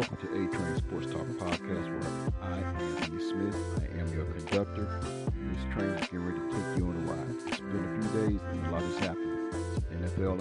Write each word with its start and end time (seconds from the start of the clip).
Welcome 0.00 0.16
to 0.16 0.28
A 0.28 0.56
Train 0.56 0.76
Sports 0.78 1.12
Talk 1.12 1.26
Podcast, 1.26 1.90
where 1.90 2.32
I, 2.40 2.56
am 2.56 2.76
Anthony 2.96 3.22
Smith, 3.22 3.54
I 3.76 4.00
am 4.00 4.10
your 4.14 4.24
conductor. 4.24 4.98
And 5.02 5.54
this 5.54 5.62
train 5.74 5.90
is 5.90 6.00
getting 6.00 6.24
ready 6.24 6.38
to 6.38 6.56
take 6.56 6.78
you 6.78 6.86
on 6.86 6.96
a 6.96 7.12
ride. 7.12 7.36
It's 7.48 7.60
been 7.60 7.84
a 7.84 8.00
few 8.00 8.20
days 8.20 8.40
and 8.50 8.66
a 8.66 8.70
lot 8.70 8.80
has 8.80 8.96
happened. 8.96 9.52
NFL 9.92 10.40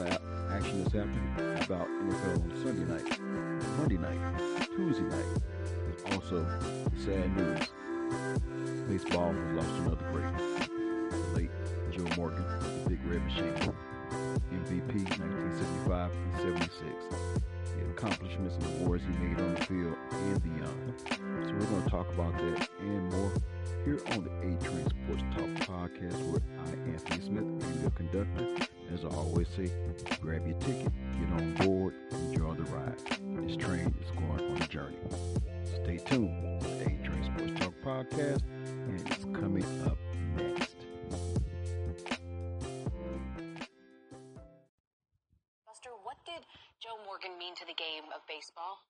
action 0.49 0.83
has 0.83 0.93
happened. 0.93 1.61
About 1.65 1.89
NFL 1.89 2.41
on 2.41 2.53
Sunday 2.63 2.85
night, 2.85 3.19
Monday 3.77 3.97
night, 3.97 4.39
Tuesday 4.77 5.03
night? 5.03 5.25
There's 5.83 6.15
also 6.15 6.47
sad 7.03 7.35
news. 7.35 7.67
Baseball 8.87 9.33
has 9.33 9.55
lost 9.57 9.77
another 9.81 10.09
great. 10.13 10.78
Red 13.09 13.23
Machine. 13.23 13.73
MVP 14.53 14.93
1975 15.17 16.11
and 16.11 16.37
76. 16.37 16.85
The 17.75 17.89
accomplishments 17.89 18.55
and 18.57 18.81
awards 18.81 19.03
he 19.03 19.25
made 19.25 19.41
on 19.41 19.55
the 19.55 19.65
field 19.65 19.95
and 20.11 20.43
beyond. 20.43 20.93
So 21.09 21.53
we're 21.53 21.65
going 21.65 21.83
to 21.85 21.89
talk 21.89 22.07
about 22.13 22.37
that 22.37 22.69
and 22.79 23.11
more 23.11 23.31
here 23.83 23.99
on 24.11 24.25
the 24.25 24.29
A 24.29 24.63
Train 24.63 24.87
Sports 24.89 25.23
Talk 25.35 25.49
podcast 25.67 26.21
where 26.29 26.41
I, 26.59 26.91
Anthony 26.91 27.25
Smith, 27.25 27.43
am 27.43 27.81
your 27.81 27.89
conductor. 27.91 28.67
As 28.93 29.03
I 29.03 29.07
always 29.07 29.47
say, 29.55 29.71
grab 30.21 30.45
your 30.45 30.59
ticket, 30.59 30.91
get 31.17 31.41
on 31.41 31.55
board, 31.55 31.95
enjoy 32.11 32.53
the 32.53 32.63
ride. 32.65 32.99
This 33.47 33.57
train 33.57 33.91
is 34.03 34.11
going 34.11 34.51
on 34.51 34.61
a 34.61 34.67
journey. 34.67 34.97
Stay 35.65 35.97
tuned 35.97 36.61
the 36.61 36.83
A 36.83 37.03
Train 37.03 37.23
Sports 37.23 37.59
Talk 37.59 37.73
podcast 37.83 38.43
and 38.87 39.01
it's 39.01 39.25
coming 39.25 39.65
up 39.87 39.97
next. 40.35 40.68
Joe 46.89 46.97
Morgan 47.05 47.37
mean 47.37 47.53
to 47.61 47.69
the 47.69 47.77
game 47.77 48.09
of 48.17 48.25
baseball? 48.25 48.81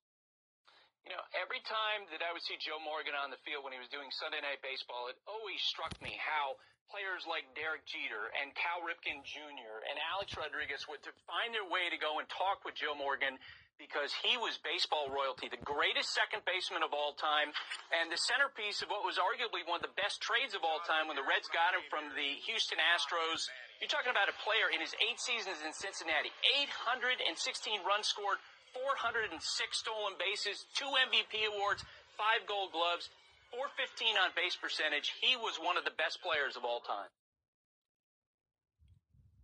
You 1.03 1.11
know, 1.11 1.19
every 1.35 1.59
time 1.67 2.07
that 2.15 2.23
I 2.23 2.31
would 2.31 2.39
see 2.47 2.55
Joe 2.55 2.79
Morgan 2.79 3.11
on 3.11 3.27
the 3.27 3.35
field 3.43 3.67
when 3.67 3.75
he 3.75 3.81
was 3.83 3.91
doing 3.91 4.07
Sunday 4.15 4.39
Night 4.39 4.63
Baseball, 4.63 5.11
it 5.11 5.19
always 5.27 5.59
struck 5.67 5.91
me 5.99 6.15
how 6.15 6.55
players 6.87 7.27
like 7.27 7.43
Derek 7.59 7.83
Jeter 7.83 8.31
and 8.39 8.55
Cal 8.55 8.87
Ripken 8.87 9.19
Jr. 9.27 9.83
and 9.91 9.99
Alex 10.15 10.31
Rodriguez 10.31 10.87
would 10.87 11.03
find 11.27 11.51
their 11.51 11.67
way 11.67 11.91
to 11.91 11.99
go 11.99 12.23
and 12.23 12.27
talk 12.31 12.63
with 12.63 12.79
Joe 12.79 12.95
Morgan 12.95 13.35
because 13.79 14.11
he 14.21 14.35
was 14.35 14.59
baseball 14.59 15.07
royalty, 15.07 15.47
the 15.47 15.63
greatest 15.63 16.11
second 16.11 16.43
baseman 16.43 16.83
of 16.83 16.91
all 16.91 17.15
time, 17.15 17.49
and 17.95 18.11
the 18.11 18.19
centerpiece 18.27 18.83
of 18.83 18.91
what 18.91 19.07
was 19.07 19.15
arguably 19.15 19.63
one 19.63 19.79
of 19.79 19.87
the 19.87 19.95
best 19.95 20.19
trades 20.19 20.51
of 20.51 20.67
all 20.67 20.83
time 20.83 21.07
when 21.07 21.15
the 21.15 21.23
Reds 21.23 21.47
got 21.49 21.71
him 21.71 21.81
from 21.87 22.11
the 22.13 22.37
Houston 22.43 22.77
Astros. 22.77 23.47
You're 23.79 23.89
talking 23.89 24.11
about 24.11 24.27
a 24.27 24.35
player 24.43 24.67
in 24.69 24.83
his 24.83 24.91
eight 24.99 25.17
seasons 25.17 25.63
in 25.63 25.71
Cincinnati, 25.71 26.29
816 26.67 27.81
runs 27.87 28.11
scored, 28.11 28.43
406 28.75 29.39
stolen 29.73 30.13
bases, 30.19 30.67
two 30.75 30.91
MVP 31.09 31.47
awards, 31.47 31.81
five 32.19 32.43
gold 32.45 32.75
gloves, 32.75 33.09
415 33.55 34.19
on 34.19 34.29
base 34.35 34.59
percentage. 34.59 35.15
He 35.23 35.39
was 35.39 35.57
one 35.57 35.79
of 35.79 35.87
the 35.87 35.95
best 35.95 36.19
players 36.21 36.59
of 36.59 36.67
all 36.67 36.83
time. 36.83 37.09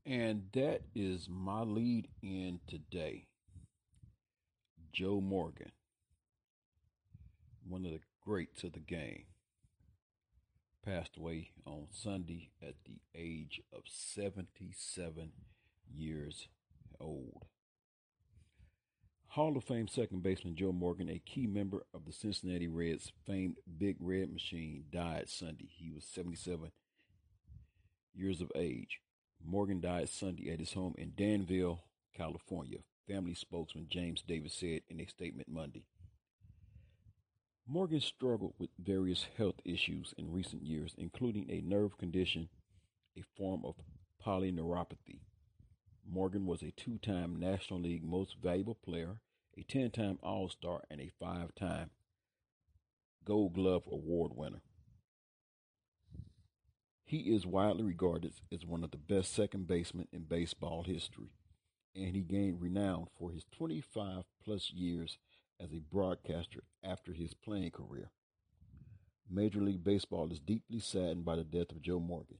And 0.05 0.43
that 0.53 0.81
is 0.93 1.25
my 1.31 1.61
lead 1.61 2.07
in 2.21 2.59
today. 2.67 3.25
Joe 4.95 5.19
Morgan, 5.19 5.73
one 7.67 7.85
of 7.85 7.91
the 7.91 7.99
greats 8.21 8.63
of 8.63 8.71
the 8.71 8.79
game, 8.79 9.25
passed 10.85 11.17
away 11.17 11.49
on 11.65 11.87
Sunday 11.91 12.51
at 12.61 12.75
the 12.85 13.01
age 13.13 13.59
of 13.73 13.81
77 13.87 15.33
years 15.93 16.47
old. 16.97 17.43
Hall 19.27 19.57
of 19.57 19.65
Fame 19.65 19.89
second 19.89 20.23
baseman 20.23 20.55
Joe 20.55 20.71
Morgan, 20.71 21.09
a 21.09 21.19
key 21.19 21.45
member 21.45 21.85
of 21.93 22.05
the 22.05 22.13
Cincinnati 22.13 22.69
Reds 22.69 23.11
famed 23.27 23.57
Big 23.77 23.97
Red 23.99 24.31
Machine, 24.31 24.85
died 24.93 25.27
Sunday. 25.27 25.67
He 25.75 25.91
was 25.91 26.05
77 26.05 26.71
years 28.13 28.39
of 28.39 28.49
age. 28.55 29.01
Morgan 29.45 29.81
died 29.81 30.07
Sunday 30.07 30.53
at 30.53 30.61
his 30.61 30.71
home 30.71 30.95
in 30.97 31.11
Danville, 31.17 31.81
California, 32.15 32.79
family 33.07 33.33
spokesman 33.33 33.87
James 33.89 34.21
Davis 34.21 34.53
said 34.53 34.81
in 34.89 34.99
a 34.99 35.05
statement 35.05 35.47
Monday. 35.49 35.85
Morgan 37.67 38.01
struggled 38.01 38.53
with 38.59 38.69
various 38.79 39.25
health 39.37 39.55
issues 39.65 40.13
in 40.17 40.31
recent 40.31 40.63
years, 40.63 40.93
including 40.97 41.49
a 41.49 41.61
nerve 41.61 41.97
condition, 41.97 42.49
a 43.17 43.23
form 43.37 43.63
of 43.65 43.75
polyneuropathy. 44.23 45.19
Morgan 46.07 46.45
was 46.45 46.61
a 46.61 46.71
two 46.71 46.99
time 46.99 47.39
National 47.39 47.81
League 47.81 48.03
Most 48.03 48.35
Valuable 48.41 48.75
Player, 48.75 49.19
a 49.57 49.63
10 49.63 49.91
time 49.91 50.19
All 50.21 50.47
Star, 50.49 50.81
and 50.91 51.01
a 51.01 51.11
five 51.19 51.55
time 51.55 51.89
Gold 53.23 53.55
Glove 53.55 53.87
Award 53.91 54.33
winner. 54.35 54.61
He 57.03 57.33
is 57.33 57.45
widely 57.45 57.83
regarded 57.83 58.33
as 58.51 58.65
one 58.65 58.83
of 58.83 58.91
the 58.91 58.97
best 58.97 59.33
second 59.33 59.67
basemen 59.67 60.07
in 60.11 60.23
baseball 60.23 60.83
history 60.83 61.29
and 61.95 62.15
he 62.15 62.21
gained 62.21 62.61
renown 62.61 63.07
for 63.17 63.31
his 63.31 63.45
25 63.51 64.23
plus 64.43 64.71
years 64.71 65.17
as 65.59 65.71
a 65.71 65.79
broadcaster 65.91 66.63
after 66.83 67.13
his 67.13 67.33
playing 67.33 67.71
career. 67.71 68.09
Major 69.29 69.61
League 69.61 69.83
Baseball 69.83 70.31
is 70.31 70.39
deeply 70.39 70.79
saddened 70.79 71.25
by 71.25 71.35
the 71.35 71.43
death 71.43 71.71
of 71.71 71.81
Joe 71.81 71.99
Morgan, 71.99 72.37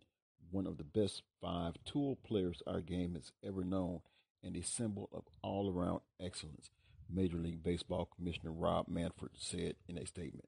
one 0.52 0.68
of 0.68 0.78
the 0.78 0.84
best 0.84 1.24
five 1.42 1.76
tool 1.86 2.18
players 2.24 2.62
our 2.68 2.82
game 2.82 3.16
has 3.16 3.32
ever 3.44 3.64
known 3.64 4.02
and 4.44 4.56
a 4.56 4.62
symbol 4.62 5.10
of 5.12 5.24
all 5.42 5.72
around 5.72 6.02
excellence, 6.20 6.70
Major 7.10 7.38
League 7.38 7.64
Baseball 7.64 8.08
Commissioner 8.16 8.52
Rob 8.52 8.88
Manfred 8.88 9.32
said 9.36 9.76
in 9.88 9.98
a 9.98 10.06
statement. 10.06 10.48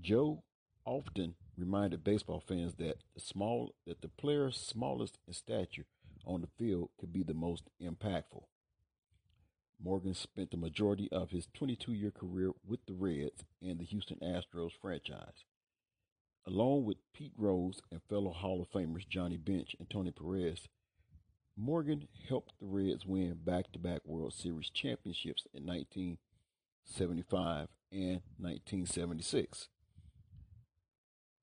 Joe 0.00 0.42
often 0.84 1.34
reminded 1.56 2.04
baseball 2.04 2.40
fans 2.40 2.74
that 2.74 2.98
the 3.14 3.20
small 3.20 3.74
that 3.86 4.02
the 4.02 4.08
players 4.08 4.56
smallest 4.56 5.18
in 5.26 5.32
stature 5.32 5.86
on 6.26 6.40
the 6.40 6.48
field 6.58 6.90
could 6.98 7.12
be 7.12 7.22
the 7.22 7.34
most 7.34 7.64
impactful. 7.80 8.42
Morgan 9.82 10.14
spent 10.14 10.50
the 10.50 10.56
majority 10.56 11.10
of 11.12 11.30
his 11.30 11.46
22 11.54 11.92
year 11.92 12.10
career 12.10 12.50
with 12.66 12.80
the 12.86 12.94
Reds 12.94 13.44
and 13.62 13.78
the 13.78 13.84
Houston 13.84 14.18
Astros 14.22 14.72
franchise. 14.80 15.44
Along 16.46 16.84
with 16.84 16.96
Pete 17.12 17.34
Rose 17.36 17.82
and 17.90 18.00
fellow 18.08 18.32
Hall 18.32 18.62
of 18.62 18.70
Famers 18.70 19.06
Johnny 19.08 19.36
Bench 19.36 19.74
and 19.78 19.90
Tony 19.90 20.12
Perez, 20.12 20.68
Morgan 21.56 22.08
helped 22.28 22.52
the 22.60 22.66
Reds 22.66 23.06
win 23.06 23.38
back 23.44 23.72
to 23.72 23.78
back 23.78 24.02
World 24.04 24.34
Series 24.34 24.70
championships 24.70 25.46
in 25.52 25.66
1975 25.66 27.68
and 27.90 28.20
1976. 28.38 29.68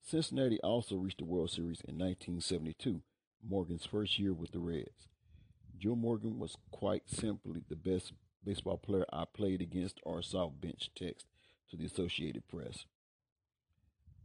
Cincinnati 0.02 0.60
also 0.62 0.96
reached 0.96 1.20
the 1.20 1.26
World 1.26 1.50
Series 1.50 1.82
in 1.82 1.98
1972 1.98 3.02
Morgan's 3.48 3.86
first 3.86 4.18
year 4.20 4.34
with 4.34 4.52
the 4.52 4.60
Reds. 4.60 5.08
Joe 5.78 5.96
Morgan 5.96 6.40
was 6.40 6.58
quite 6.72 7.10
simply 7.10 7.62
the 7.68 7.76
best 7.76 8.14
baseball 8.44 8.78
player 8.78 9.06
I 9.12 9.26
played 9.26 9.62
against 9.62 10.00
or 10.04 10.22
saw 10.22 10.50
Bench 10.50 10.90
text 10.96 11.28
to 11.70 11.78
the 11.78 11.86
Associated 11.86 12.48
Press. 12.48 12.86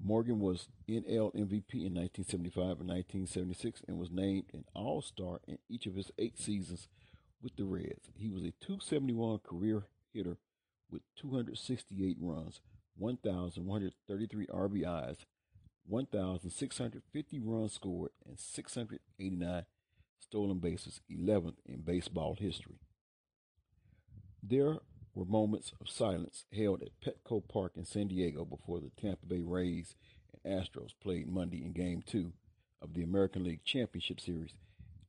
Morgan 0.00 0.38
was 0.38 0.68
NL 0.88 1.34
MVP 1.34 1.84
in 1.84 1.94
1975 1.94 2.80
and 2.80 2.88
1976 2.88 3.82
and 3.88 3.98
was 3.98 4.10
named 4.10 4.44
an 4.52 4.64
All 4.74 5.02
Star 5.02 5.40
in 5.48 5.58
each 5.68 5.86
of 5.86 5.96
his 5.96 6.12
eight 6.18 6.38
seasons 6.38 6.86
with 7.42 7.56
the 7.56 7.64
Reds. 7.64 8.10
He 8.16 8.28
was 8.28 8.42
a 8.42 8.52
271 8.60 9.40
career 9.40 9.86
hitter 10.12 10.38
with 10.90 11.02
268 11.16 12.16
runs, 12.20 12.60
1,133 12.96 14.46
RBIs, 14.46 15.16
1,650 15.88 17.40
runs 17.40 17.72
scored 17.72 18.10
and 18.26 18.38
689 18.38 19.64
stolen 20.20 20.58
bases, 20.58 21.00
11th 21.10 21.56
in 21.64 21.80
baseball 21.80 22.36
history. 22.38 22.78
There 24.42 24.76
were 25.14 25.24
moments 25.24 25.72
of 25.80 25.88
silence 25.88 26.44
held 26.54 26.82
at 26.82 27.00
Petco 27.00 27.42
Park 27.48 27.72
in 27.76 27.84
San 27.84 28.08
Diego 28.08 28.44
before 28.44 28.80
the 28.80 28.90
Tampa 29.00 29.26
Bay 29.26 29.42
Rays 29.42 29.94
and 30.44 30.60
Astros 30.60 30.92
played 31.02 31.28
Monday 31.28 31.64
in 31.64 31.72
Game 31.72 32.02
2 32.06 32.32
of 32.82 32.94
the 32.94 33.02
American 33.02 33.44
League 33.44 33.64
Championship 33.64 34.20
Series 34.20 34.52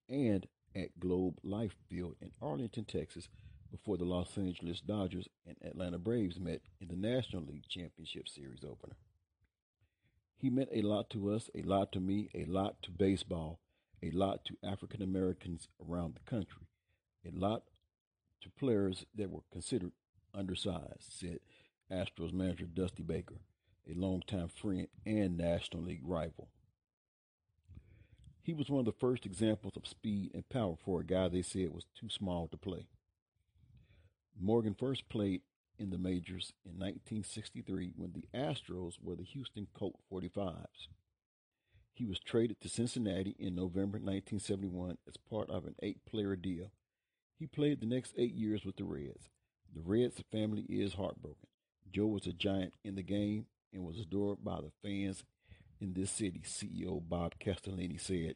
and 0.08 0.48
at 0.76 1.00
Globe 1.00 1.38
Life 1.44 1.76
Field 1.90 2.16
in 2.22 2.32
Arlington, 2.42 2.86
Texas 2.86 3.28
before 3.72 3.98
the 3.98 4.06
Los 4.06 4.38
Angeles 4.38 4.82
Dodgers 4.82 5.28
and 5.46 5.56
Atlanta 5.64 6.00
Braves 6.00 6.40
met 6.40 6.62
in 6.82 6.88
the 6.88 6.96
National 6.96 7.44
League 7.44 7.68
Championship 7.68 8.28
Series 8.28 8.64
opener. 8.64 8.96
He 10.40 10.50
meant 10.50 10.70
a 10.72 10.82
lot 10.82 11.10
to 11.10 11.32
us, 11.32 11.50
a 11.54 11.62
lot 11.64 11.92
to 11.92 12.00
me, 12.00 12.30
a 12.34 12.46
lot 12.46 12.82
to 12.84 12.92
baseball, 12.92 13.60
a 14.02 14.10
lot 14.12 14.46
to 14.46 14.56
African 14.64 15.02
Americans 15.02 15.68
around 15.86 16.16
the 16.16 16.30
country, 16.30 16.68
a 17.28 17.38
lot 17.38 17.64
to 18.42 18.50
players 18.50 19.06
that 19.14 19.30
were 19.30 19.42
considered 19.52 19.92
undersized, 20.34 21.12
said 21.12 21.40
Astros 21.92 22.32
manager 22.32 22.66
Dusty 22.66 23.04
Baker, 23.04 23.42
a 23.86 23.94
longtime 23.94 24.48
friend 24.48 24.88
and 25.06 25.38
National 25.38 25.84
League 25.84 26.06
rival. 26.06 26.48
He 28.42 28.54
was 28.54 28.70
one 28.70 28.80
of 28.80 28.86
the 28.86 28.94
first 28.94 29.26
examples 29.26 29.76
of 29.76 29.86
speed 29.86 30.32
and 30.34 30.48
power 30.48 30.76
for 30.78 31.02
a 31.02 31.06
guy 31.06 31.28
they 31.28 31.42
said 31.42 31.74
was 31.74 31.86
too 32.00 32.10
small 32.10 32.48
to 32.48 32.58
play. 32.58 32.88
Morgan 34.40 34.74
first 34.74 35.10
played 35.10 35.42
in 35.80 35.90
the 35.90 35.98
majors 35.98 36.54
in 36.66 36.74
1963 36.74 37.94
when 37.96 38.14
the 38.14 38.38
Astros 38.38 38.96
were 39.02 39.16
the 39.16 39.24
Houston 39.24 39.68
Colt 39.74 39.96
45s. 40.12 40.88
He 41.94 42.06
was 42.06 42.20
traded 42.20 42.62
to 42.62 42.70
Cincinnati 42.70 43.36
in 43.40 43.56
November 43.56 43.98
1971 43.98 44.98
as 45.08 45.18
part 45.18 45.50
of 45.50 45.66
an 45.66 45.76
eight 45.82 46.06
player 46.06 46.36
deal. 46.36 46.72
He 47.38 47.48
played 47.48 47.80
the 47.80 47.88
next 47.88 48.14
eight 48.18 48.34
years 48.34 48.66
with 48.66 48.76
the 48.76 48.84
Reds. 48.84 49.30
The 49.74 49.82
Reds 49.82 50.22
family 50.32 50.66
is 50.70 50.94
heartbroken. 50.94 51.48
Joe 51.92 52.08
was 52.08 52.28
a 52.28 52.34
giant 52.34 52.74
in 52.84 52.96
the 52.96 53.04
game 53.04 53.48
and 53.74 53.84
was 53.84 54.00
adored 54.00 54.44
by 54.44 54.62
the 54.62 54.72
fans 54.84 55.24
in 55.80 55.94
this 55.94 56.12
city, 56.12 56.42
CEO 56.46 57.02
Bob 57.08 57.34
Castellini 57.40 58.00
said 58.00 58.36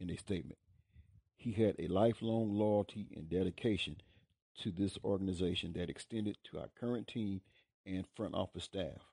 in 0.00 0.10
a 0.10 0.16
statement. 0.16 0.58
He 1.36 1.52
had 1.52 1.76
a 1.78 1.86
lifelong 1.86 2.54
loyalty 2.54 3.08
and 3.14 3.28
dedication 3.28 3.96
to 4.58 4.70
this 4.70 4.98
organization 5.04 5.72
that 5.74 5.90
extended 5.90 6.36
to 6.44 6.58
our 6.58 6.68
current 6.78 7.08
team 7.08 7.40
and 7.86 8.06
front 8.16 8.34
office 8.34 8.64
staff. 8.64 9.06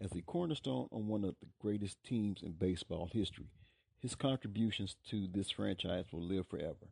As 0.00 0.12
a 0.12 0.22
cornerstone 0.22 0.88
on 0.92 1.06
one 1.06 1.24
of 1.24 1.36
the 1.40 1.48
greatest 1.60 2.02
teams 2.04 2.42
in 2.42 2.52
baseball 2.52 3.08
history, 3.12 3.50
his 3.98 4.14
contributions 4.14 4.96
to 5.08 5.26
this 5.26 5.50
franchise 5.50 6.06
will 6.12 6.22
live 6.22 6.46
forever. 6.46 6.90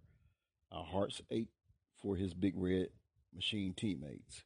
Our 0.71 0.85
hearts 0.85 1.21
ache 1.31 1.51
for 2.01 2.17
his 2.17 2.33
Big 2.33 2.55
Red 2.57 2.89
Machine 3.35 3.75
teammates. 3.75 4.45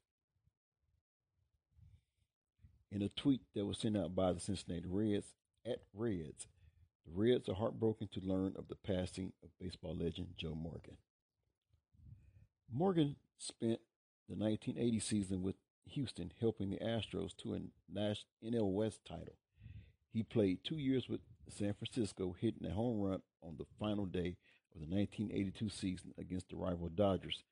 In 2.90 3.02
a 3.02 3.08
tweet 3.08 3.42
that 3.54 3.66
was 3.66 3.78
sent 3.78 3.96
out 3.96 4.14
by 4.14 4.32
the 4.32 4.40
Cincinnati 4.40 4.86
Reds 4.86 5.34
at 5.64 5.80
Reds, 5.94 6.46
the 7.04 7.12
Reds 7.12 7.48
are 7.48 7.54
heartbroken 7.54 8.08
to 8.12 8.20
learn 8.20 8.54
of 8.56 8.68
the 8.68 8.76
passing 8.76 9.32
of 9.42 9.50
baseball 9.60 9.94
legend 9.94 10.28
Joe 10.36 10.54
Morgan. 10.54 10.96
Morgan 12.72 13.16
spent 13.38 13.80
the 14.28 14.34
1980 14.34 15.00
season 15.00 15.42
with 15.42 15.56
Houston, 15.90 16.32
helping 16.40 16.70
the 16.70 16.78
Astros 16.78 17.36
to 17.38 17.54
a 17.54 17.60
NL 18.44 18.72
West 18.72 19.00
title. 19.06 19.36
He 20.12 20.22
played 20.22 20.64
two 20.64 20.78
years 20.78 21.08
with 21.08 21.20
San 21.48 21.74
Francisco, 21.74 22.34
hitting 22.38 22.66
a 22.66 22.74
home 22.74 23.00
run 23.00 23.22
on 23.42 23.56
the 23.56 23.66
final 23.78 24.04
day 24.04 24.36
of 24.74 24.80
the 24.80 24.94
1982 24.94 25.68
season 25.68 26.12
against 26.18 26.48
the 26.48 26.56
rival 26.56 26.88
Dodgers 26.88 27.44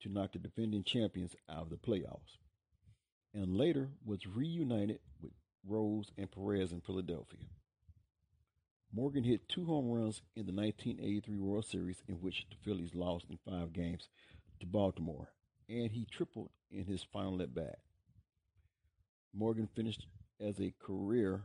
to 0.00 0.08
knock 0.08 0.32
the 0.32 0.38
defending 0.38 0.84
champions 0.84 1.36
out 1.50 1.62
of 1.62 1.70
the 1.70 1.76
playoffs, 1.76 2.38
and 3.34 3.56
later 3.56 3.90
was 4.04 4.26
reunited 4.26 5.00
with 5.20 5.32
Rose 5.66 6.10
and 6.16 6.30
Perez 6.30 6.72
in 6.72 6.80
Philadelphia. 6.80 7.40
Morgan 8.94 9.24
hit 9.24 9.48
two 9.48 9.64
home 9.64 9.90
runs 9.90 10.22
in 10.36 10.46
the 10.46 10.52
1983 10.52 11.38
World 11.38 11.64
Series, 11.64 12.02
in 12.08 12.16
which 12.16 12.46
the 12.50 12.56
Phillies 12.64 12.94
lost 12.94 13.26
in 13.30 13.38
five 13.48 13.72
games 13.72 14.08
to 14.62 14.66
Baltimore, 14.66 15.28
and 15.68 15.90
he 15.90 16.06
tripled 16.10 16.48
in 16.70 16.84
his 16.84 17.04
final 17.12 17.42
at 17.42 17.54
bat. 17.54 17.80
Morgan 19.34 19.68
finished 19.74 20.06
as 20.40 20.60
a 20.60 20.72
career 20.80 21.42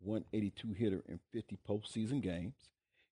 182 0.00 0.72
hitter 0.72 1.02
in 1.08 1.20
50 1.32 1.58
postseason 1.68 2.20
games. 2.20 2.54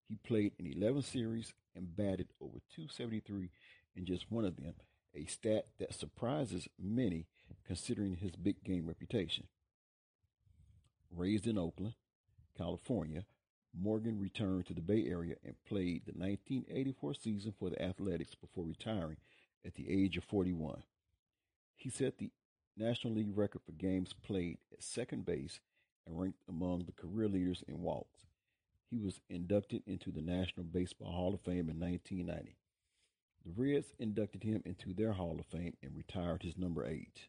He 0.09 0.17
played 0.17 0.53
in 0.59 0.67
11 0.67 1.03
series 1.03 1.55
and 1.77 1.97
batted 1.97 2.29
over 2.41 2.59
273 2.75 3.51
in 3.97 4.05
just 4.05 4.31
one 4.31 4.45
of 4.45 4.57
them, 4.57 4.75
a 5.15 5.25
stat 5.27 5.67
that 5.79 5.95
surprises 5.95 6.69
many 6.79 7.27
considering 7.65 8.17
his 8.17 8.33
big 8.33 8.63
game 8.65 8.87
reputation. 8.87 9.47
Raised 11.11 11.47
in 11.47 11.59
Oakland, 11.59 11.95
California, 12.59 13.25
Morgan 13.73 14.19
returned 14.19 14.67
to 14.67 14.75
the 14.75 14.81
Bay 14.81 15.07
Area 15.07 15.37
and 15.45 15.55
played 15.65 16.07
the 16.07 16.13
1984 16.13 17.15
season 17.15 17.55
for 17.57 17.71
the 17.71 17.81
Athletics 17.81 18.35
before 18.35 18.65
retiring 18.65 19.17
at 19.67 19.75
the 19.75 19.91
age 19.91 20.17
of 20.17 20.25
41. 20.25 20.83
He 21.77 21.91
set 21.91 22.19
the 22.19 22.31
National 22.77 23.15
League 23.15 23.37
record 23.37 23.63
for 23.65 23.73
games 23.73 24.13
played 24.13 24.59
at 24.73 24.83
second 24.83 25.25
base 25.25 25.61
and 26.07 26.19
ranked 26.19 26.41
among 26.49 26.85
the 26.85 26.93
career 26.93 27.29
leaders 27.29 27.63
in 27.67 27.83
walks. 27.83 28.27
He 28.91 28.99
was 28.99 29.21
inducted 29.29 29.83
into 29.87 30.11
the 30.11 30.21
National 30.21 30.65
Baseball 30.65 31.13
Hall 31.13 31.35
of 31.35 31.41
Fame 31.41 31.69
in 31.69 31.81
1990. 31.81 32.57
The 33.45 33.53
Reds 33.57 33.93
inducted 33.99 34.43
him 34.43 34.63
into 34.65 34.95
their 34.95 35.13
Hall 35.13 35.37
of 35.39 35.47
Fame 35.47 35.77
and 35.83 35.97
retired 35.97 36.43
his 36.43 36.57
number 36.57 36.87
eight. 36.87 37.29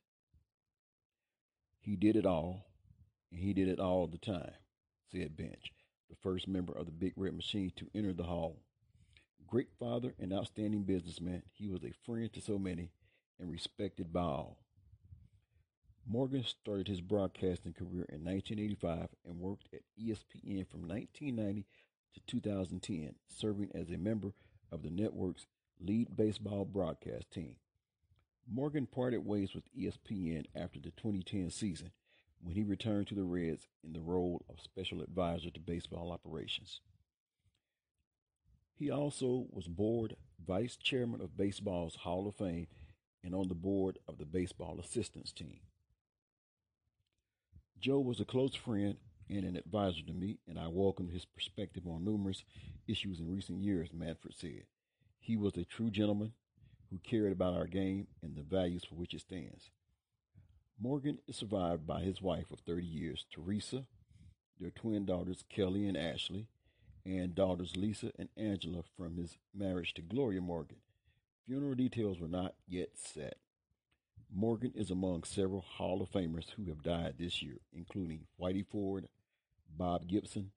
He 1.79 1.95
did 1.95 2.15
it 2.15 2.25
all, 2.25 2.65
and 3.31 3.39
he 3.39 3.53
did 3.53 3.67
it 3.67 3.79
all 3.79 4.07
the 4.07 4.17
time, 4.17 4.53
said 5.11 5.38
Bench, 5.38 5.71
the 6.09 6.15
first 6.15 6.47
member 6.47 6.73
of 6.73 6.85
the 6.85 6.91
Big 6.91 7.13
Red 7.15 7.33
Machine 7.33 7.71
to 7.75 7.89
enter 7.93 8.13
the 8.13 8.23
Hall. 8.23 8.57
Great 9.47 9.69
father 9.80 10.13
and 10.19 10.33
outstanding 10.33 10.83
businessman, 10.83 11.44
he 11.51 11.68
was 11.68 11.83
a 11.83 11.94
friend 12.06 12.31
to 12.33 12.42
so 12.42 12.57
many 12.57 12.92
and 13.39 13.51
respected 13.51 14.12
by 14.12 14.21
all. 14.21 14.57
Morgan 16.07 16.44
started 16.44 16.88
his 16.88 17.01
broadcasting 17.01 17.74
career 17.74 18.06
in 18.09 18.24
1985 18.24 19.09
and 19.25 19.39
worked 19.39 19.68
at 19.74 19.81
ESPN 20.00 20.68
from 20.68 20.88
1990 20.88 21.65
to 22.13 22.19
2010, 22.27 23.15
serving 23.27 23.71
as 23.74 23.89
a 23.89 23.97
member 23.97 24.33
of 24.71 24.83
the 24.83 24.89
network's 24.89 25.48
lead 25.80 26.15
baseball 26.15 26.65
broadcast 26.65 27.30
team. 27.31 27.56
Morgan 28.51 28.86
parted 28.86 29.25
ways 29.25 29.53
with 29.53 29.63
ESPN 29.75 30.45
after 30.56 30.80
the 30.80 30.91
2010 30.91 31.50
season 31.50 31.91
when 32.41 32.56
he 32.56 32.63
returned 32.63 33.07
to 33.07 33.15
the 33.15 33.24
Reds 33.24 33.68
in 33.83 33.94
the 33.94 34.01
role 34.01 34.45
of 34.50 34.59
special 34.59 35.01
advisor 35.01 35.50
to 35.50 35.59
baseball 35.59 36.12
operations. 36.12 36.81
He 38.77 38.92
also 38.92 39.48
was 39.51 39.68
board 39.68 40.18
vice 40.45 40.75
chairman 40.75 41.22
of 41.22 41.38
baseball's 41.38 41.95
Hall 41.95 42.27
of 42.27 42.36
Fame 42.36 42.68
and 43.24 43.33
on 43.33 43.48
the 43.48 43.56
board 43.56 43.98
of 44.07 44.18
the 44.18 44.25
baseball 44.25 44.80
assistance 44.80 45.31
team. 45.31 45.60
Joe 47.80 48.00
was 48.00 48.19
a 48.19 48.25
close 48.25 48.54
friend 48.54 48.98
and 49.30 49.44
an 49.44 49.56
advisor 49.56 50.01
to 50.04 50.13
me, 50.13 50.39
and 50.48 50.60
I 50.60 50.68
welcomed 50.68 51.12
his 51.12 51.25
perspective 51.25 51.88
on 51.88 52.06
numerous 52.06 52.44
issues 52.88 53.19
in 53.19 53.33
recent 53.33 53.60
years, 53.60 53.89
Manfred 53.94 54.36
said. 54.36 54.63
He 55.19 55.36
was 55.36 55.56
a 55.57 55.66
true 55.66 55.89
gentleman 55.89 56.33
who 56.92 57.00
cared 57.00 57.31
about 57.31 57.56
our 57.56 57.68
game 57.68 58.07
and 58.22 58.36
the 58.36 58.44
values 58.44 58.83
for 58.83 58.95
which 58.95 59.13
it 59.13 59.22
stands. 59.22 59.72
Morgan 60.80 61.19
is 61.27 61.38
survived 61.38 61.88
by 61.88 62.01
his 62.01 62.22
wife 62.22 62.51
of 62.51 62.60
30 62.60 62.86
years, 62.86 63.25
Teresa, 63.33 63.86
their 64.60 64.72
twin 64.72 65.06
daughters, 65.06 65.44
Kelly 65.50 65.88
and 65.88 65.98
Ashley, 65.98 66.48
and 67.05 67.35
daughters 67.35 67.77
Lisa 67.77 68.11
and 68.17 68.29
Angela 68.35 68.81
from 68.97 69.17
his 69.17 69.37
marriage 69.53 69.93
to 69.93 70.01
Gloria 70.01 70.41
Morgan. 70.41 70.77
Funeral 71.45 71.75
details 71.75 72.19
were 72.19 72.27
not 72.27 72.55
yet 72.67 72.89
set. 72.95 73.37
Morgan 74.33 74.71
is 74.73 74.89
among 74.89 75.23
several 75.23 75.61
Hall 75.61 76.01
of 76.01 76.09
Famers 76.09 76.50
who 76.51 76.65
have 76.65 76.81
died 76.81 77.15
this 77.19 77.43
year, 77.43 77.57
including 77.71 78.25
Whitey 78.41 78.65
Ford, 78.65 79.07
Bob 79.77 80.07
Gibson, 80.07 80.51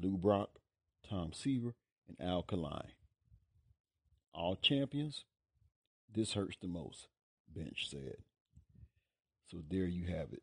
Lou 0.00 0.16
Brock, 0.16 0.58
Tom 1.08 1.32
Seaver, 1.34 1.74
and 2.08 2.16
Al 2.26 2.42
Kaline. 2.42 2.92
All 4.32 4.56
champions, 4.56 5.24
this 6.12 6.32
hurts 6.32 6.56
the 6.60 6.68
most, 6.68 7.08
Bench 7.54 7.88
said. 7.90 8.16
So 9.50 9.58
there 9.68 9.84
you 9.84 10.06
have 10.06 10.32
it. 10.32 10.42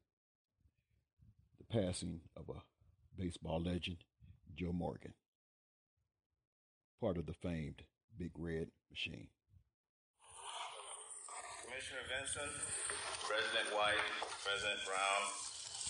The 1.58 1.82
passing 1.82 2.22
of 2.38 2.50
a 2.50 2.62
baseball 3.20 3.64
legend, 3.64 3.98
Joe 4.56 4.72
Morgan 4.72 5.14
part 7.00 7.18
of 7.18 7.26
the 7.26 7.34
famed 7.34 7.88
Big 8.20 8.32
Red 8.36 8.68
Machine. 8.92 9.32
Commissioner 11.64 12.04
Vincent, 12.12 12.52
President 13.24 13.72
White, 13.72 14.04
President 14.44 14.84
Brown, 14.84 15.22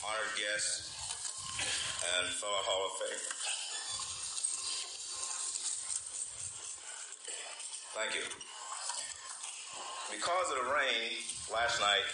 honored 0.06 0.34
guests, 0.38 0.94
and 2.14 2.30
fellow 2.38 2.62
Hall 2.62 2.84
of 2.86 2.94
Famers. 3.02 3.42
Thank 7.98 8.14
you. 8.14 8.26
Because 10.14 10.48
of 10.54 10.62
the 10.62 10.70
rain 10.70 11.10
last 11.50 11.82
night, 11.82 12.06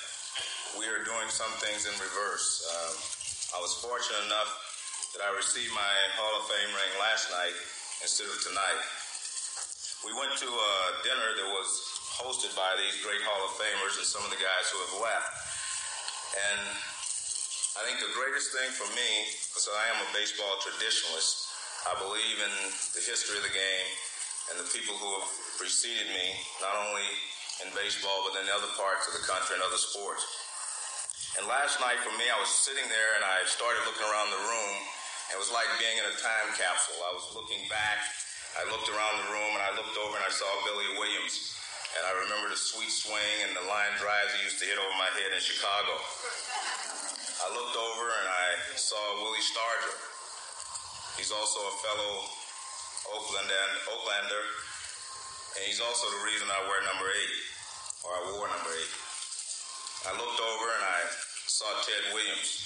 we 0.79 0.87
are 0.87 1.03
doing 1.03 1.27
some 1.27 1.51
things 1.59 1.83
in 1.83 1.91
reverse. 1.99 2.63
Um, 2.63 2.95
I 3.53 3.57
was 3.59 3.75
fortunate 3.83 4.23
enough 4.23 4.55
that 5.15 5.21
I 5.27 5.35
received 5.35 5.75
my 5.75 5.93
Hall 6.15 6.39
of 6.39 6.47
Fame 6.47 6.71
ring 6.71 6.93
last 7.03 7.27
night 7.31 7.55
instead 8.01 8.27
of 8.27 8.39
tonight. 8.43 8.81
We 10.03 10.11
went 10.15 10.35
to 10.37 10.49
a 10.49 10.73
dinner 11.01 11.29
that 11.39 11.49
was 11.49 11.69
hosted 12.19 12.53
by 12.55 12.75
these 12.79 12.99
great 13.01 13.21
Hall 13.23 13.41
of 13.47 13.53
Famers 13.59 13.97
and 13.99 14.07
some 14.07 14.23
of 14.23 14.31
the 14.31 14.39
guys 14.39 14.65
who 14.71 14.79
have 14.87 14.95
left. 15.03 15.31
And 16.35 16.61
I 17.79 17.81
think 17.87 17.99
the 17.99 18.13
greatest 18.15 18.55
thing 18.55 18.69
for 18.75 18.87
me, 18.95 19.09
because 19.51 19.67
I 19.67 19.85
am 19.95 19.99
a 20.03 20.09
baseball 20.15 20.59
traditionalist, 20.63 21.51
I 21.89 21.93
believe 21.99 22.37
in 22.39 22.53
the 22.95 23.03
history 23.03 23.37
of 23.39 23.45
the 23.45 23.55
game 23.55 23.87
and 24.51 24.55
the 24.61 24.69
people 24.71 24.95
who 24.95 25.09
have 25.19 25.27
preceded 25.57 26.07
me, 26.11 26.27
not 26.61 26.75
only 26.87 27.07
in 27.65 27.71
baseball, 27.73 28.27
but 28.27 28.39
in 28.41 28.47
other 28.51 28.71
parts 28.77 29.07
of 29.09 29.13
the 29.15 29.25
country 29.25 29.57
and 29.57 29.63
other 29.63 29.79
sports. 29.79 30.23
And 31.35 31.49
last 31.51 31.83
night 31.83 31.99
for 31.99 32.15
me, 32.15 32.29
I 32.31 32.37
was 32.39 32.47
sitting 32.47 32.85
there 32.87 33.11
and 33.19 33.23
I 33.25 33.43
started 33.49 33.83
looking 33.83 34.07
around 34.07 34.31
the 34.31 34.43
room 34.43 34.75
it 35.33 35.37
was 35.39 35.49
like 35.49 35.65
being 35.81 35.97
in 35.97 36.05
a 36.05 36.15
time 36.19 36.49
capsule. 36.53 36.99
I 37.01 37.13
was 37.17 37.25
looking 37.33 37.65
back, 37.71 38.05
I 38.59 38.63
looked 38.69 38.87
around 38.87 39.15
the 39.25 39.29
room, 39.33 39.51
and 39.57 39.63
I 39.63 39.71
looked 39.73 39.97
over 39.97 40.13
and 40.15 40.25
I 40.25 40.33
saw 40.33 40.47
Billy 40.67 40.99
Williams. 40.99 41.55
And 41.95 42.03
I 42.03 42.13
remember 42.27 42.51
the 42.51 42.59
sweet 42.59 42.91
swing 42.91 43.35
and 43.47 43.55
the 43.55 43.63
line 43.71 43.95
drives 43.95 44.35
he 44.35 44.43
used 44.43 44.59
to 44.59 44.67
hit 44.67 44.75
over 44.75 44.95
my 44.99 45.07
head 45.15 45.31
in 45.31 45.39
Chicago. 45.39 45.95
I 45.95 47.47
looked 47.55 47.77
over 47.77 48.05
and 48.19 48.27
I 48.27 48.47
saw 48.75 48.99
Willie 49.23 49.43
Stargell. 49.43 49.95
He's 51.15 51.31
also 51.31 51.59
a 51.63 51.75
fellow 51.79 52.13
Oakland 53.13 53.47
and 53.47 53.71
Oaklander, 53.85 54.43
and 55.55 55.61
he's 55.69 55.79
also 55.79 56.09
the 56.09 56.23
reason 56.25 56.49
I 56.49 56.67
wear 56.67 56.81
number 56.83 57.05
eight, 57.05 57.35
or 58.01 58.09
I 58.11 58.21
wore 58.33 58.49
number 58.49 58.73
eight. 58.73 58.93
I 60.09 60.11
looked 60.17 60.41
over 60.41 60.67
and 60.73 60.83
I 60.83 61.01
saw 61.45 61.69
Ted 61.85 62.17
Williams, 62.17 62.64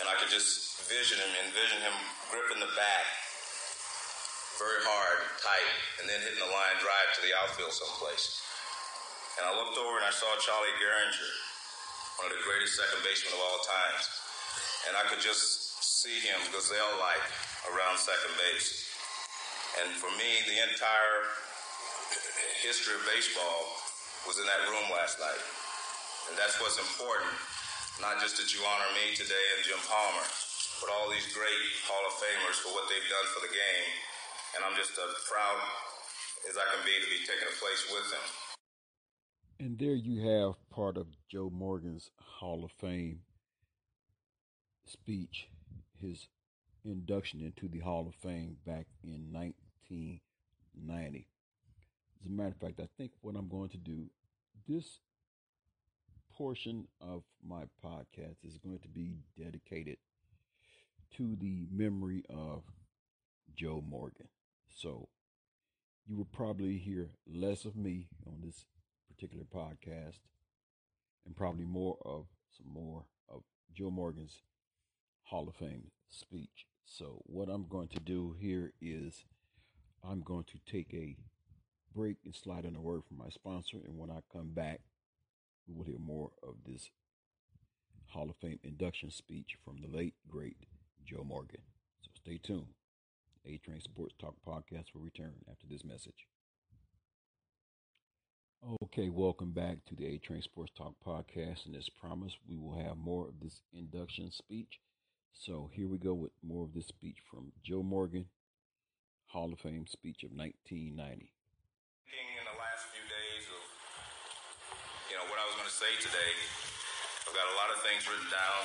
and 0.00 0.08
I 0.08 0.16
could 0.16 0.32
just 0.32 0.80
vision 0.88 1.20
him, 1.20 1.30
envision 1.46 1.80
him 1.84 1.96
gripping 2.32 2.60
the 2.64 2.72
bat 2.74 3.06
very 4.60 4.84
hard, 4.84 5.24
tight, 5.40 5.72
and 5.96 6.04
then 6.04 6.20
hitting 6.20 6.36
the 6.36 6.52
line 6.52 6.76
drive 6.84 7.08
to 7.16 7.24
the 7.24 7.32
outfield 7.32 7.72
someplace. 7.72 8.44
And 9.40 9.48
I 9.48 9.56
looked 9.56 9.80
over 9.80 9.96
and 9.96 10.04
I 10.04 10.12
saw 10.12 10.28
Charlie 10.36 10.76
Gehringer, 10.76 11.32
one 12.20 12.28
of 12.28 12.36
the 12.36 12.44
greatest 12.44 12.76
second 12.76 13.00
basemen 13.00 13.32
of 13.32 13.40
all 13.40 13.64
times. 13.64 14.04
And 14.84 14.92
I 15.00 15.08
could 15.08 15.24
just 15.24 15.80
see 15.80 16.12
him 16.20 16.36
gazelle-like 16.52 17.24
around 17.72 17.96
second 17.96 18.36
base. 18.36 18.84
And 19.80 19.96
for 19.96 20.12
me, 20.20 20.28
the 20.44 20.60
entire 20.60 21.20
history 22.60 23.00
of 23.00 23.02
baseball 23.08 23.80
was 24.28 24.36
in 24.36 24.44
that 24.44 24.60
room 24.68 24.92
last 24.92 25.16
night. 25.24 25.40
And 26.28 26.36
that's 26.36 26.60
what's 26.60 26.76
important. 26.76 27.32
Not 28.00 28.16
just 28.18 28.40
that 28.40 28.48
you 28.50 28.64
honor 28.64 28.90
me 28.96 29.12
today 29.12 29.46
and 29.56 29.60
Jim 29.62 29.80
Palmer, 29.84 30.26
but 30.80 30.88
all 30.88 31.12
these 31.12 31.28
great 31.36 31.64
Hall 31.84 32.00
of 32.08 32.16
Famers 32.16 32.56
for 32.64 32.72
what 32.72 32.88
they've 32.88 33.10
done 33.12 33.28
for 33.36 33.44
the 33.44 33.52
game 33.52 33.88
and 34.56 34.64
I'm 34.64 34.76
just 34.76 34.92
as 34.92 35.14
proud 35.30 35.58
as 36.48 36.56
I 36.56 36.64
can 36.74 36.84
be 36.84 36.92
to 36.98 37.10
be 37.10 37.20
taking 37.26 37.46
a 37.46 37.56
place 37.58 37.86
with 37.92 38.10
them. 38.10 38.26
And 39.60 39.78
there 39.78 39.94
you 39.94 40.26
have 40.28 40.54
part 40.70 40.96
of 40.96 41.06
Joe 41.28 41.50
Morgan's 41.50 42.10
Hall 42.18 42.64
of 42.64 42.72
Fame 42.72 43.20
speech, 44.86 45.48
his 46.00 46.28
induction 46.84 47.40
into 47.40 47.68
the 47.68 47.80
Hall 47.80 48.08
of 48.08 48.14
Fame 48.14 48.56
back 48.66 48.86
in 49.04 49.30
1990. 49.32 51.28
As 52.20 52.26
a 52.26 52.30
matter 52.30 52.48
of 52.48 52.56
fact, 52.56 52.80
I 52.80 52.88
think 52.96 53.12
what 53.20 53.36
I'm 53.36 53.48
going 53.48 53.68
to 53.70 53.76
do, 53.76 54.06
this 54.66 54.98
portion 56.36 56.86
of 57.00 57.22
my 57.46 57.62
podcast 57.84 58.36
is 58.44 58.58
going 58.58 58.78
to 58.80 58.88
be 58.88 59.18
dedicated 59.38 59.98
to 61.16 61.36
the 61.40 61.66
memory 61.70 62.24
of 62.30 62.62
Joe 63.54 63.82
Morgan. 63.86 64.28
So 64.74 65.08
you 66.06 66.16
will 66.16 66.28
probably 66.32 66.78
hear 66.78 67.10
less 67.26 67.64
of 67.64 67.76
me 67.76 68.08
on 68.26 68.40
this 68.44 68.64
particular 69.12 69.44
podcast 69.44 70.20
and 71.26 71.36
probably 71.36 71.64
more 71.64 71.98
of 72.04 72.26
some 72.56 72.72
more 72.72 73.04
of 73.28 73.42
Joe 73.74 73.90
Morgan's 73.90 74.42
Hall 75.24 75.48
of 75.48 75.56
Fame 75.56 75.90
speech. 76.08 76.66
So 76.84 77.22
what 77.26 77.48
I'm 77.48 77.66
going 77.68 77.88
to 77.88 78.00
do 78.00 78.34
here 78.40 78.72
is 78.80 79.24
I'm 80.02 80.22
going 80.22 80.44
to 80.44 80.72
take 80.72 80.92
a 80.94 81.16
break 81.94 82.16
and 82.24 82.34
slide 82.34 82.64
in 82.64 82.76
a 82.76 82.80
word 82.80 83.02
from 83.06 83.18
my 83.18 83.28
sponsor. 83.28 83.78
And 83.84 83.98
when 83.98 84.10
I 84.10 84.20
come 84.32 84.50
back, 84.52 84.80
we 85.70 85.76
will 85.76 85.84
hear 85.84 85.98
more 85.98 86.30
of 86.42 86.54
this 86.66 86.90
Hall 88.08 88.28
of 88.28 88.36
Fame 88.36 88.58
induction 88.64 89.10
speech 89.10 89.56
from 89.64 89.78
the 89.80 89.96
late, 89.96 90.14
great 90.28 90.56
Joe 91.04 91.24
Morgan. 91.24 91.62
So 92.02 92.10
stay 92.14 92.38
tuned. 92.42 92.74
A 93.46 93.58
Train 93.58 93.80
Sports 93.80 94.14
Talk 94.18 94.34
podcast 94.46 94.86
will 94.94 95.02
return 95.02 95.34
after 95.50 95.66
this 95.68 95.84
message. 95.84 96.26
Okay, 98.82 99.08
welcome 99.08 99.52
back 99.52 99.78
to 99.86 99.94
the 99.94 100.06
A 100.06 100.18
Train 100.18 100.42
Sports 100.42 100.72
Talk 100.76 100.94
podcast. 101.06 101.66
And 101.66 101.76
as 101.76 101.88
promised, 101.88 102.38
we 102.48 102.56
will 102.56 102.76
have 102.84 102.96
more 102.96 103.28
of 103.28 103.40
this 103.40 103.62
induction 103.72 104.30
speech. 104.30 104.80
So 105.32 105.70
here 105.72 105.88
we 105.88 105.98
go 105.98 106.12
with 106.12 106.32
more 106.42 106.64
of 106.64 106.74
this 106.74 106.88
speech 106.88 107.16
from 107.30 107.52
Joe 107.62 107.82
Morgan, 107.82 108.26
Hall 109.26 109.52
of 109.52 109.60
Fame 109.60 109.86
speech 109.86 110.24
of 110.24 110.32
1990. 110.32 111.00
In 111.00 112.44
the 112.44 112.58
last 112.58 112.84
few 112.92 113.06
days 113.06 113.46
of, 113.48 113.62
you 115.08 115.16
know, 115.16 115.24
what 115.30 115.38
I 115.38 115.46
was 115.46 115.54
going 115.54 115.59
to 115.70 115.86
say 115.86 115.94
today, 116.02 116.34
I've 117.30 117.36
got 117.38 117.46
a 117.46 117.54
lot 117.54 117.70
of 117.70 117.78
things 117.86 118.02
written 118.02 118.26
down, 118.26 118.62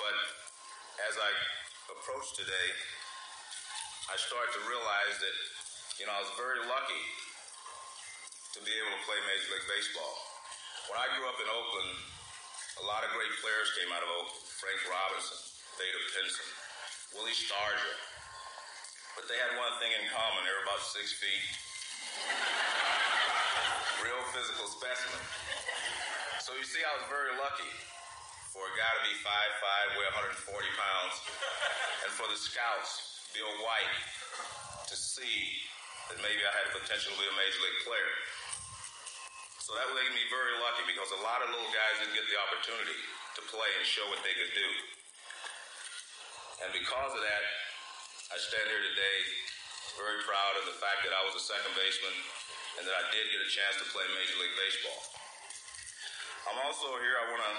but 0.00 0.16
as 1.04 1.20
I 1.20 1.30
approach 1.92 2.32
today, 2.32 2.68
I 4.08 4.16
started 4.16 4.56
to 4.56 4.62
realize 4.72 5.20
that, 5.20 5.36
you 6.00 6.08
know, 6.08 6.16
I 6.16 6.24
was 6.24 6.32
very 6.40 6.64
lucky 6.64 7.04
to 8.56 8.58
be 8.64 8.72
able 8.72 8.88
to 8.88 9.02
play 9.04 9.20
Major 9.28 9.52
League 9.52 9.68
Baseball. 9.68 10.14
When 10.88 10.96
I 10.96 11.12
grew 11.12 11.28
up 11.28 11.36
in 11.44 11.48
Oakland, 11.52 11.92
a 12.80 12.84
lot 12.88 13.04
of 13.04 13.12
great 13.12 13.34
players 13.44 13.68
came 13.76 13.92
out 13.92 14.00
of 14.00 14.08
Oakland. 14.08 14.48
Frank 14.64 14.80
Robinson, 14.88 15.40
Vada 15.76 16.00
Pinson, 16.16 16.48
Willie 17.20 17.36
Stargell. 17.36 18.00
But 19.12 19.28
they 19.28 19.36
had 19.36 19.60
one 19.60 19.76
thing 19.76 19.92
in 19.92 20.08
common. 20.08 20.40
They 20.40 20.56
were 20.56 20.64
about 20.64 20.80
six 20.88 21.20
feet. 21.20 21.44
Real 24.00 24.24
physical 24.32 24.72
specimen. 24.72 25.20
So 26.48 26.56
you 26.56 26.64
see, 26.64 26.80
I 26.80 26.96
was 26.96 27.04
very 27.12 27.36
lucky 27.36 27.68
for 28.56 28.64
a 28.64 28.72
guy 28.72 28.88
to 28.88 29.02
be 29.04 29.12
5'5", 29.20 30.00
weigh 30.00 30.08
140 30.48 30.80
pounds, 30.80 31.14
and 32.08 32.10
for 32.16 32.24
the 32.24 32.40
scouts 32.40 33.20
Bill 33.36 33.52
Wight 33.60 33.92
to 34.88 34.96
see 34.96 35.60
that 36.08 36.16
maybe 36.24 36.40
I 36.40 36.48
had 36.56 36.72
the 36.72 36.80
potential 36.80 37.12
to 37.12 37.20
be 37.20 37.28
a 37.28 37.36
major 37.36 37.60
league 37.60 37.84
player. 37.84 38.12
So 39.60 39.76
that 39.76 39.92
made 39.92 40.08
me 40.16 40.24
very 40.32 40.56
lucky 40.64 40.88
because 40.88 41.12
a 41.12 41.20
lot 41.20 41.44
of 41.44 41.52
little 41.52 41.68
guys 41.68 42.00
didn't 42.00 42.16
get 42.16 42.24
the 42.32 42.40
opportunity 42.40 42.96
to 42.96 43.40
play 43.52 43.68
and 43.76 43.84
show 43.84 44.08
what 44.08 44.24
they 44.24 44.32
could 44.32 44.56
do. 44.56 44.68
And 46.64 46.72
because 46.72 47.12
of 47.12 47.20
that, 47.28 47.44
I 48.32 48.40
stand 48.40 48.72
here 48.72 48.84
today 48.88 49.18
very 50.00 50.24
proud 50.24 50.56
of 50.56 50.64
the 50.64 50.80
fact 50.80 51.04
that 51.04 51.12
I 51.12 51.20
was 51.28 51.36
a 51.36 51.44
second 51.44 51.76
baseman 51.76 52.16
and 52.80 52.88
that 52.88 52.96
I 52.96 53.04
did 53.12 53.36
get 53.36 53.44
a 53.44 53.50
chance 53.52 53.76
to 53.84 53.86
play 53.92 54.08
Major 54.16 54.40
League 54.40 54.56
Baseball. 54.56 55.17
I'm 56.48 56.64
also 56.64 56.88
here, 57.04 57.12
I 57.20 57.28
want 57.28 57.44
to 57.44 57.54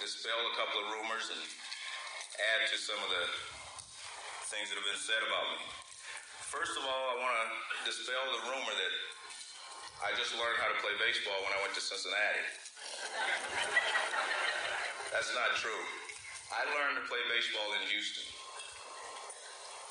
dispel 0.00 0.40
a 0.40 0.54
couple 0.56 0.80
of 0.80 0.86
rumors 0.96 1.28
and 1.28 1.36
add 1.36 2.64
to 2.72 2.76
some 2.80 2.96
of 3.04 3.12
the 3.12 3.24
things 4.48 4.72
that 4.72 4.80
have 4.80 4.88
been 4.88 5.04
said 5.04 5.20
about 5.20 5.44
me. 5.52 5.60
First 6.48 6.80
of 6.80 6.88
all, 6.88 7.04
I 7.12 7.16
want 7.20 7.36
to 7.36 7.48
dispel 7.84 8.24
the 8.40 8.42
rumor 8.48 8.72
that 8.72 8.94
I 10.00 10.16
just 10.16 10.32
learned 10.32 10.56
how 10.64 10.72
to 10.72 10.78
play 10.80 10.96
baseball 10.96 11.36
when 11.44 11.52
I 11.52 11.60
went 11.60 11.76
to 11.76 11.82
Cincinnati. 11.84 12.44
That's 15.12 15.32
not 15.36 15.52
true. 15.60 15.84
I 16.56 16.64
learned 16.72 16.96
to 16.96 17.04
play 17.12 17.20
baseball 17.28 17.68
in 17.76 17.84
Houston. 17.92 18.32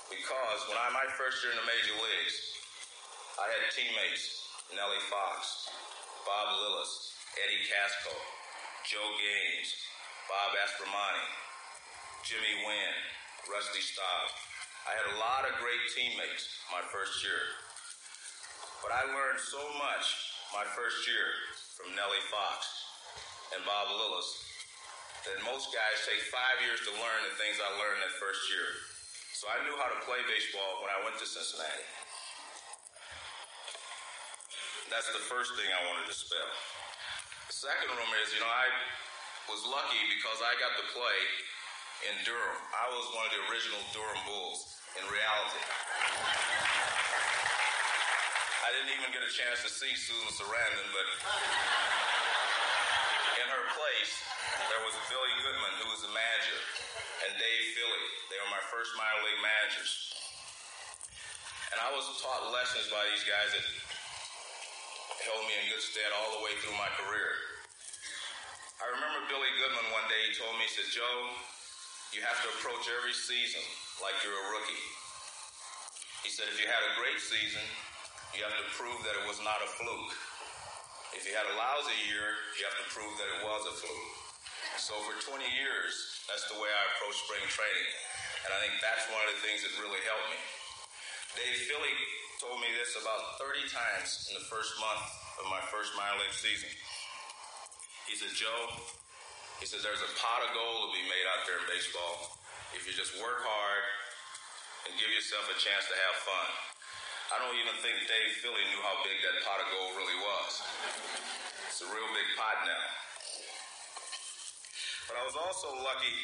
Because 0.10 0.60
when 0.66 0.82
I 0.82 0.90
my 0.98 1.06
first 1.14 1.46
year 1.46 1.54
in 1.54 1.62
the 1.62 1.70
major 1.70 1.94
leagues, 1.94 2.58
I 3.38 3.54
had 3.54 3.70
teammates 3.70 4.50
Nellie 4.74 5.06
Fox, 5.14 5.70
Bob 6.26 6.58
Lillis, 6.58 7.15
Eddie 7.36 7.68
Kasko, 7.68 8.16
Joe 8.88 9.12
Gaines, 9.20 9.76
Bob 10.32 10.56
Aspromonte, 10.56 11.28
Jimmy 12.24 12.64
Wynn, 12.64 12.96
Rusty 13.52 13.84
Staub. 13.84 14.28
I 14.88 14.96
had 14.96 15.08
a 15.12 15.20
lot 15.20 15.44
of 15.44 15.60
great 15.60 15.84
teammates 15.92 16.64
my 16.72 16.80
first 16.96 17.20
year. 17.28 17.44
But 18.80 18.96
I 18.96 19.04
learned 19.12 19.44
so 19.44 19.60
much 19.76 20.06
my 20.56 20.64
first 20.80 21.04
year 21.12 21.28
from 21.76 21.92
Nellie 21.92 22.24
Fox 22.32 22.72
and 23.52 23.68
Bob 23.68 23.92
Lillis 23.92 24.30
that 25.28 25.44
most 25.44 25.76
guys 25.76 26.08
take 26.08 26.24
five 26.32 26.64
years 26.64 26.80
to 26.88 26.92
learn 26.96 27.20
the 27.28 27.36
things 27.36 27.60
I 27.60 27.68
learned 27.76 28.00
that 28.00 28.16
first 28.16 28.48
year. 28.48 28.70
So 29.36 29.52
I 29.52 29.60
knew 29.68 29.76
how 29.76 29.92
to 29.92 30.00
play 30.08 30.24
baseball 30.24 30.80
when 30.80 30.88
I 30.88 31.04
went 31.04 31.20
to 31.20 31.28
Cincinnati. 31.28 31.84
That's 34.88 35.12
the 35.12 35.26
first 35.28 35.52
thing 35.60 35.68
I 35.68 35.84
wanted 35.92 36.08
to 36.08 36.16
spell. 36.16 36.85
Second 37.54 37.94
rumor 37.94 38.18
is, 38.26 38.34
you 38.34 38.42
know, 38.42 38.50
I 38.50 38.66
was 39.46 39.62
lucky 39.70 40.02
because 40.18 40.42
I 40.42 40.58
got 40.58 40.74
to 40.82 40.86
play 40.98 41.20
in 42.10 42.16
Durham. 42.26 42.62
I 42.74 42.90
was 42.90 43.06
one 43.14 43.22
of 43.30 43.32
the 43.38 43.42
original 43.54 43.78
Durham 43.94 44.18
Bulls 44.26 44.82
in 44.98 45.06
reality. 45.06 45.62
I 48.66 48.74
didn't 48.74 48.98
even 48.98 49.14
get 49.14 49.22
a 49.22 49.30
chance 49.30 49.62
to 49.62 49.70
see 49.70 49.94
Susan 49.94 50.34
Sarandon, 50.34 50.90
but 50.90 51.08
in 53.38 53.48
her 53.54 53.66
place, 53.78 54.14
there 54.74 54.82
was 54.82 54.98
Billy 55.14 55.34
Goodman, 55.46 55.74
who 55.86 55.88
was 55.94 56.02
the 56.02 56.10
manager, 56.10 56.60
and 57.30 57.38
Dave 57.38 57.66
Philley. 57.78 58.06
They 58.34 58.42
were 58.42 58.50
my 58.50 58.66
first 58.74 58.90
minor 58.98 59.22
league 59.22 59.44
managers. 59.46 60.18
And 61.70 61.78
I 61.78 61.94
was 61.94 62.10
taught 62.26 62.50
lessons 62.50 62.90
by 62.90 63.06
these 63.14 63.22
guys 63.30 63.54
that 63.54 63.85
held 65.26 65.42
me 65.50 65.58
in 65.58 65.74
good 65.74 65.82
stead 65.82 66.14
all 66.22 66.38
the 66.38 66.44
way 66.46 66.54
through 66.62 66.78
my 66.78 66.90
career. 67.02 67.34
I 68.78 68.86
remember 68.94 69.26
Billy 69.26 69.50
Goodman 69.58 69.90
one 69.90 70.06
day, 70.06 70.22
he 70.30 70.38
told 70.38 70.54
me, 70.62 70.70
he 70.70 70.74
said, 70.78 70.86
Joe, 70.94 71.18
you 72.14 72.22
have 72.22 72.38
to 72.46 72.50
approach 72.62 72.86
every 72.94 73.18
season 73.18 73.66
like 74.06 74.14
you're 74.22 74.38
a 74.38 74.48
rookie. 74.54 74.86
He 76.22 76.30
said, 76.30 76.46
if 76.54 76.62
you 76.62 76.70
had 76.70 76.84
a 76.86 76.94
great 77.02 77.18
season, 77.18 77.66
you 78.38 78.46
have 78.46 78.54
to 78.54 78.68
prove 78.78 79.02
that 79.02 79.18
it 79.18 79.26
was 79.26 79.42
not 79.42 79.66
a 79.66 79.70
fluke. 79.82 80.14
If 81.18 81.26
you 81.26 81.34
had 81.34 81.50
a 81.50 81.58
lousy 81.58 81.98
year, 82.06 82.30
you 82.62 82.70
have 82.70 82.78
to 82.86 82.88
prove 82.94 83.18
that 83.18 83.30
it 83.34 83.40
was 83.42 83.66
a 83.66 83.74
fluke. 83.82 84.14
So 84.78 84.94
for 85.10 85.18
20 85.18 85.42
years, 85.42 86.22
that's 86.30 86.46
the 86.54 86.60
way 86.62 86.70
I 86.70 86.82
approached 86.94 87.26
spring 87.26 87.46
training. 87.50 87.90
And 88.46 88.54
I 88.54 88.62
think 88.62 88.78
that's 88.78 89.10
one 89.10 89.26
of 89.26 89.34
the 89.34 89.42
things 89.42 89.66
that 89.66 89.74
really 89.82 90.06
helped 90.06 90.30
me. 90.30 90.38
Dave 91.36 91.68
Philley 91.68 91.92
told 92.40 92.64
me 92.64 92.72
this 92.80 92.96
about 92.96 93.36
30 93.44 93.68
times 93.68 94.32
in 94.32 94.40
the 94.40 94.46
first 94.48 94.72
month 94.80 95.04
of 95.44 95.52
my 95.52 95.60
first 95.68 95.92
minor 96.00 96.16
league 96.16 96.32
season. 96.32 96.72
He 98.08 98.16
said, 98.16 98.32
Joe, 98.40 98.72
he 99.60 99.68
says 99.68 99.84
there's 99.84 100.00
a 100.00 100.12
pot 100.16 100.48
of 100.48 100.56
gold 100.56 100.88
to 100.88 100.90
be 100.96 101.04
made 101.12 101.28
out 101.36 101.44
there 101.44 101.60
in 101.60 101.68
baseball 101.68 102.40
if 102.72 102.88
you 102.88 102.96
just 102.96 103.20
work 103.20 103.44
hard 103.44 103.84
and 104.88 104.96
give 104.96 105.12
yourself 105.12 105.44
a 105.52 105.58
chance 105.60 105.84
to 105.92 105.96
have 106.08 106.16
fun. 106.24 106.50
I 107.36 107.44
don't 107.44 107.58
even 107.60 107.76
think 107.84 108.00
Dave 108.08 108.32
Philley 108.40 108.64
knew 108.72 108.80
how 108.80 108.96
big 109.04 109.20
that 109.20 109.36
pot 109.44 109.60
of 109.60 109.68
gold 109.76 109.92
really 110.00 110.16
was. 110.16 110.52
It's 111.68 111.84
a 111.84 111.90
real 111.92 112.10
big 112.16 112.30
pot 112.40 112.64
now. 112.64 112.86
But 115.12 115.20
I 115.20 115.24
was 115.28 115.36
also 115.36 115.84
lucky 115.84 116.16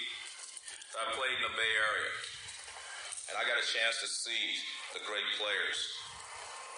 that 0.95 1.03
I 1.03 1.05
played 1.19 1.35
in 1.35 1.43
the 1.51 1.55
Bay 1.59 1.73
Area. 1.75 2.40
And 3.29 3.37
I 3.37 3.43
got 3.45 3.59
a 3.59 3.65
chance 3.65 4.01
to 4.01 4.09
see 4.09 4.57
the 4.97 5.03
great 5.05 5.27
players. 5.37 5.77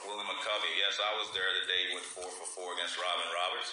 Willie 0.03 0.27
McCovey, 0.27 0.73
yes, 0.75 0.99
I 0.99 1.15
was 1.15 1.31
there 1.31 1.47
the 1.47 1.65
day 1.69 1.79
he 1.87 1.95
went 1.95 2.03
four 2.03 2.27
for 2.27 2.47
four 2.51 2.75
against 2.75 2.99
Robin 2.99 3.29
Roberts. 3.31 3.71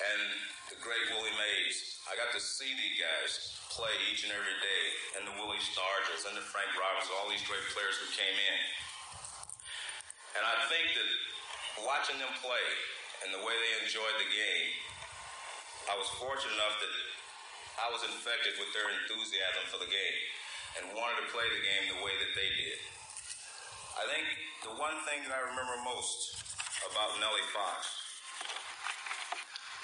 And 0.00 0.22
the 0.70 0.78
great 0.78 1.02
Willie 1.10 1.34
Mays. 1.34 1.98
I 2.06 2.14
got 2.14 2.30
to 2.30 2.40
see 2.40 2.70
these 2.78 2.94
guys 2.94 3.58
play 3.74 3.90
each 4.06 4.22
and 4.22 4.30
every 4.30 4.54
day, 4.62 4.84
and 5.18 5.22
the 5.26 5.34
Willie 5.34 5.58
Stargells 5.58 6.30
and 6.30 6.38
the 6.38 6.46
Frank 6.46 6.70
Roberts, 6.78 7.10
all 7.10 7.26
these 7.26 7.42
great 7.42 7.62
players 7.74 7.98
who 7.98 8.06
came 8.14 8.34
in. 8.38 8.58
And 10.38 10.46
I 10.46 10.56
think 10.70 10.94
that 10.94 11.10
watching 11.82 12.22
them 12.22 12.30
play 12.38 12.66
and 13.26 13.34
the 13.34 13.42
way 13.42 13.52
they 13.52 13.72
enjoyed 13.82 14.14
the 14.22 14.30
game, 14.30 14.68
I 15.90 15.98
was 15.98 16.06
fortunate 16.22 16.54
enough 16.54 16.78
that 16.78 16.94
I 17.82 17.86
was 17.90 18.06
infected 18.06 18.62
with 18.62 18.70
their 18.70 18.86
enthusiasm 18.94 19.64
for 19.74 19.82
the 19.82 19.90
game 19.90 20.18
and 20.78 20.94
wanted 20.94 21.18
to 21.24 21.26
play 21.34 21.46
the 21.50 21.62
game 21.62 21.90
the 21.90 22.02
way 22.04 22.14
that 22.14 22.32
they 22.38 22.50
did. 22.54 22.78
I 23.98 24.04
think 24.06 24.26
the 24.62 24.74
one 24.78 24.94
thing 25.08 25.26
that 25.26 25.34
I 25.34 25.42
remember 25.50 25.74
most 25.82 26.38
about 26.86 27.18
Nellie 27.18 27.48
Fox, 27.50 27.90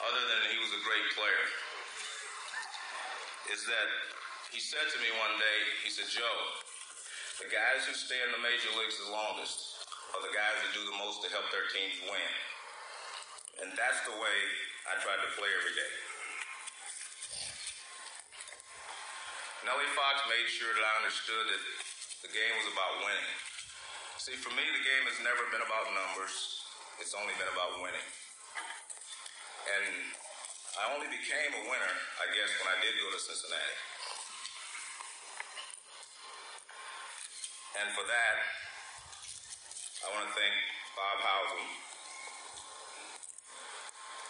other 0.05 0.23
than 0.31 0.41
he 0.53 0.57
was 0.63 0.73
a 0.73 0.83
great 0.87 1.07
player, 1.19 1.45
is 3.53 3.67
that 3.67 3.89
he 4.55 4.61
said 4.63 4.87
to 4.89 4.99
me 5.03 5.11
one 5.19 5.37
day, 5.37 5.59
he 5.83 5.91
said, 5.91 6.07
Joe, 6.09 6.39
the 7.43 7.51
guys 7.53 7.85
who 7.85 7.93
stay 7.93 8.17
in 8.25 8.31
the 8.33 8.41
major 8.41 8.71
leagues 8.79 8.97
the 9.03 9.13
longest 9.13 9.85
are 10.17 10.23
the 10.25 10.33
guys 10.33 10.57
that 10.65 10.73
do 10.73 10.83
the 10.87 10.97
most 10.97 11.21
to 11.27 11.29
help 11.29 11.45
their 11.53 11.69
teams 11.69 12.01
win. 12.09 12.33
And 13.61 13.69
that's 13.77 14.01
the 14.09 14.17
way 14.17 14.39
I 14.89 14.97
tried 15.03 15.21
to 15.21 15.31
play 15.37 15.51
every 15.61 15.75
day. 15.77 16.06
Nellie 19.67 19.95
Fox 19.99 20.23
made 20.31 20.47
sure 20.47 20.71
that 20.79 20.87
I 20.87 20.95
understood 21.03 21.43
that 21.51 21.63
the 22.23 22.31
game 22.31 22.55
was 22.55 22.71
about 22.71 23.03
winning. 23.03 23.31
See, 24.15 24.39
for 24.39 24.55
me, 24.55 24.63
the 24.63 24.85
game 24.87 25.05
has 25.11 25.19
never 25.27 25.43
been 25.51 25.59
about 25.59 25.91
numbers. 25.91 26.63
It's 27.03 27.19
only 27.19 27.35
been 27.35 27.51
about 27.51 27.83
winning. 27.83 28.07
And 29.67 29.91
I 30.79 30.95
only 30.95 31.11
became 31.11 31.51
a 31.51 31.63
winner, 31.67 31.95
I 32.23 32.31
guess, 32.31 32.47
when 32.63 32.71
I 32.71 32.79
did 32.79 32.95
go 32.95 33.11
to 33.11 33.19
Cincinnati. 33.19 33.79
And 37.83 37.91
for 37.91 38.07
that, 38.07 38.37
I 40.07 40.15
want 40.15 40.31
to 40.31 40.33
thank 40.39 40.55
Bob 40.95 41.19
Howsam, 41.27 41.67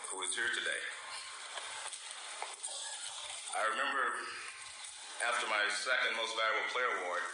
who 0.09 0.17
is 0.25 0.33
here 0.33 0.49
today. 0.49 0.83
I 3.53 3.69
remember 3.77 4.01
after 5.25 5.49
my 5.49 5.65
second 5.73 6.13
most 6.21 6.37
valuable 6.37 6.69
player 6.77 6.93
award, 7.01 7.25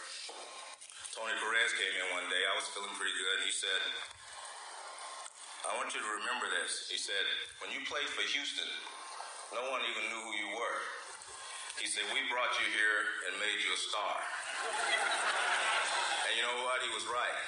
Tony 1.11 1.35
Perez 1.35 1.71
came 1.75 1.91
in 1.99 2.07
one 2.15 2.27
day. 2.31 2.39
I 2.47 2.55
was 2.55 2.67
feeling 2.71 2.95
pretty 2.95 3.11
good, 3.11 3.43
and 3.43 3.47
he 3.47 3.55
said, 3.55 3.81
I 5.67 5.75
want 5.75 5.91
you 5.91 5.99
to 5.99 6.11
remember 6.23 6.47
this. 6.63 6.87
He 6.87 6.95
said, 6.95 7.23
when 7.59 7.75
you 7.75 7.83
played 7.83 8.07
for 8.07 8.23
Houston, 8.23 8.71
no 9.51 9.63
one 9.67 9.83
even 9.83 10.03
knew 10.07 10.21
who 10.23 10.33
you 10.39 10.49
were. 10.55 10.79
He 11.79 11.87
said, 11.91 12.07
we 12.15 12.23
brought 12.31 12.55
you 12.63 12.67
here 12.71 12.99
and 13.27 13.35
made 13.43 13.59
you 13.59 13.71
a 13.75 13.79
star. 13.79 14.15
and 16.27 16.31
you 16.39 16.43
know 16.47 16.63
what? 16.63 16.79
He 16.87 16.91
was 16.95 17.03
right. 17.11 17.39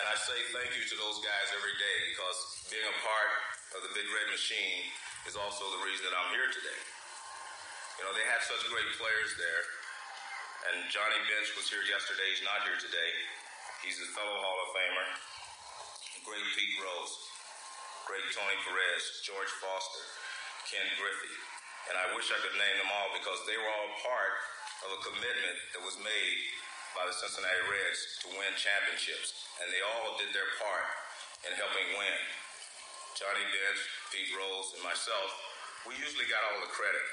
And 0.00 0.04
I 0.04 0.16
say 0.20 0.36
thank 0.52 0.72
you 0.76 0.84
to 0.84 0.96
those 1.00 1.18
guys 1.24 1.48
every 1.56 1.76
day 1.80 1.96
because 2.12 2.68
being 2.68 2.84
a 2.84 2.96
part 3.00 3.30
of 3.78 3.80
the 3.88 3.92
Big 3.96 4.04
Red 4.08 4.28
Machine 4.28 4.84
is 5.24 5.36
also 5.38 5.64
the 5.78 5.82
reason 5.84 6.04
that 6.08 6.16
I'm 6.16 6.32
here 6.36 6.50
today. 6.52 6.91
You 8.02 8.10
know, 8.10 8.18
they 8.18 8.26
had 8.34 8.42
such 8.42 8.66
great 8.66 8.90
players 8.98 9.30
there. 9.38 9.62
And 10.74 10.90
Johnny 10.90 11.22
Bench 11.22 11.54
was 11.54 11.70
here 11.70 11.86
yesterday. 11.86 12.34
He's 12.34 12.42
not 12.42 12.66
here 12.66 12.74
today. 12.74 13.10
He's 13.86 13.94
a 14.02 14.10
fellow 14.10 14.42
Hall 14.42 14.58
of 14.58 14.74
Famer. 14.74 15.08
Great 16.26 16.42
Pete 16.58 16.82
Rose. 16.82 17.14
Great 18.10 18.26
Tony 18.34 18.58
Perez. 18.66 19.22
George 19.22 19.54
Foster. 19.62 20.02
Ken 20.66 20.82
Griffey. 20.98 21.34
And 21.86 21.94
I 21.94 22.10
wish 22.18 22.26
I 22.34 22.42
could 22.42 22.58
name 22.58 22.82
them 22.82 22.90
all 22.90 23.14
because 23.14 23.38
they 23.46 23.54
were 23.54 23.70
all 23.70 23.90
part 24.02 24.34
of 24.82 24.98
a 24.98 25.00
commitment 25.06 25.58
that 25.78 25.86
was 25.86 25.94
made 26.02 26.38
by 26.98 27.06
the 27.06 27.14
Cincinnati 27.14 27.70
Reds 27.70 28.18
to 28.26 28.34
win 28.34 28.50
championships. 28.58 29.46
And 29.62 29.70
they 29.70 29.78
all 29.78 30.18
did 30.18 30.34
their 30.34 30.50
part 30.58 30.90
in 31.46 31.54
helping 31.54 31.86
win. 31.94 32.18
Johnny 33.14 33.46
Bench, 33.46 33.78
Pete 34.10 34.34
Rose, 34.34 34.74
and 34.74 34.82
myself, 34.82 35.30
we 35.86 35.94
usually 36.02 36.26
got 36.26 36.42
all 36.50 36.66
the 36.66 36.74
credit. 36.74 37.06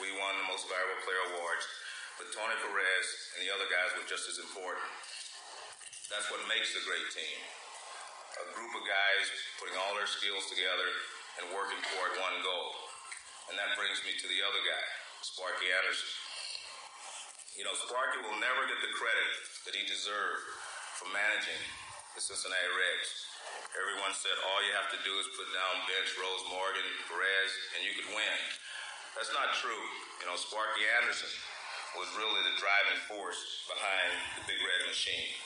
We 0.00 0.14
won 0.16 0.32
the 0.40 0.48
most 0.48 0.64
valuable 0.70 1.02
player 1.04 1.24
awards, 1.36 1.64
but 2.16 2.32
Tony 2.32 2.56
Perez 2.64 3.06
and 3.36 3.44
the 3.44 3.52
other 3.52 3.68
guys 3.68 3.92
were 3.98 4.08
just 4.08 4.24
as 4.30 4.40
important. 4.40 4.88
That's 6.08 6.28
what 6.32 6.44
makes 6.48 6.72
a 6.76 6.82
great 6.84 7.08
team. 7.12 7.38
A 8.40 8.46
group 8.56 8.72
of 8.72 8.84
guys 8.88 9.28
putting 9.60 9.76
all 9.76 9.92
their 9.92 10.08
skills 10.08 10.48
together 10.48 10.88
and 11.40 11.52
working 11.52 11.80
toward 11.92 12.16
one 12.20 12.40
goal. 12.40 12.72
And 13.52 13.56
that 13.60 13.76
brings 13.76 14.00
me 14.04 14.16
to 14.16 14.26
the 14.28 14.40
other 14.40 14.62
guy, 14.64 14.86
Sparky 15.20 15.68
Anderson. 15.68 16.08
You 17.52 17.68
know, 17.68 17.76
Sparky 17.76 18.24
will 18.24 18.40
never 18.40 18.64
get 18.64 18.80
the 18.80 18.92
credit 18.96 19.30
that 19.68 19.76
he 19.76 19.84
deserved 19.84 20.44
for 20.96 21.12
managing 21.12 21.60
the 22.16 22.20
Cincinnati 22.24 22.72
Reds. 22.72 23.08
Everyone 23.76 24.12
said 24.16 24.36
all 24.48 24.60
you 24.64 24.72
have 24.76 24.92
to 24.92 25.00
do 25.04 25.12
is 25.20 25.28
put 25.36 25.48
down 25.52 25.84
Bench, 25.88 26.12
Rose, 26.16 26.44
Morgan, 26.48 26.88
Perez, 27.08 27.52
and 27.76 27.80
you 27.84 27.92
could 27.96 28.08
win. 28.12 28.38
That's 29.16 29.32
not 29.36 29.52
true. 29.60 29.84
You 30.20 30.26
know, 30.26 30.36
Sparky 30.40 30.84
Anderson 31.00 31.28
was 32.00 32.08
really 32.16 32.40
the 32.48 32.56
driving 32.56 33.00
force 33.04 33.68
behind 33.68 34.12
the 34.40 34.42
Big 34.48 34.56
Red 34.56 34.88
Machine. 34.88 35.36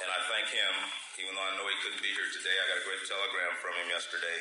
And 0.00 0.08
I 0.08 0.18
thank 0.32 0.48
him, 0.48 0.74
even 1.20 1.36
though 1.36 1.44
I 1.44 1.52
know 1.60 1.68
he 1.68 1.76
couldn't 1.84 2.00
be 2.00 2.08
here 2.08 2.30
today. 2.32 2.56
I 2.56 2.64
got 2.72 2.80
a 2.80 2.86
great 2.88 3.04
telegram 3.04 3.52
from 3.60 3.76
him 3.76 3.92
yesterday. 3.92 4.38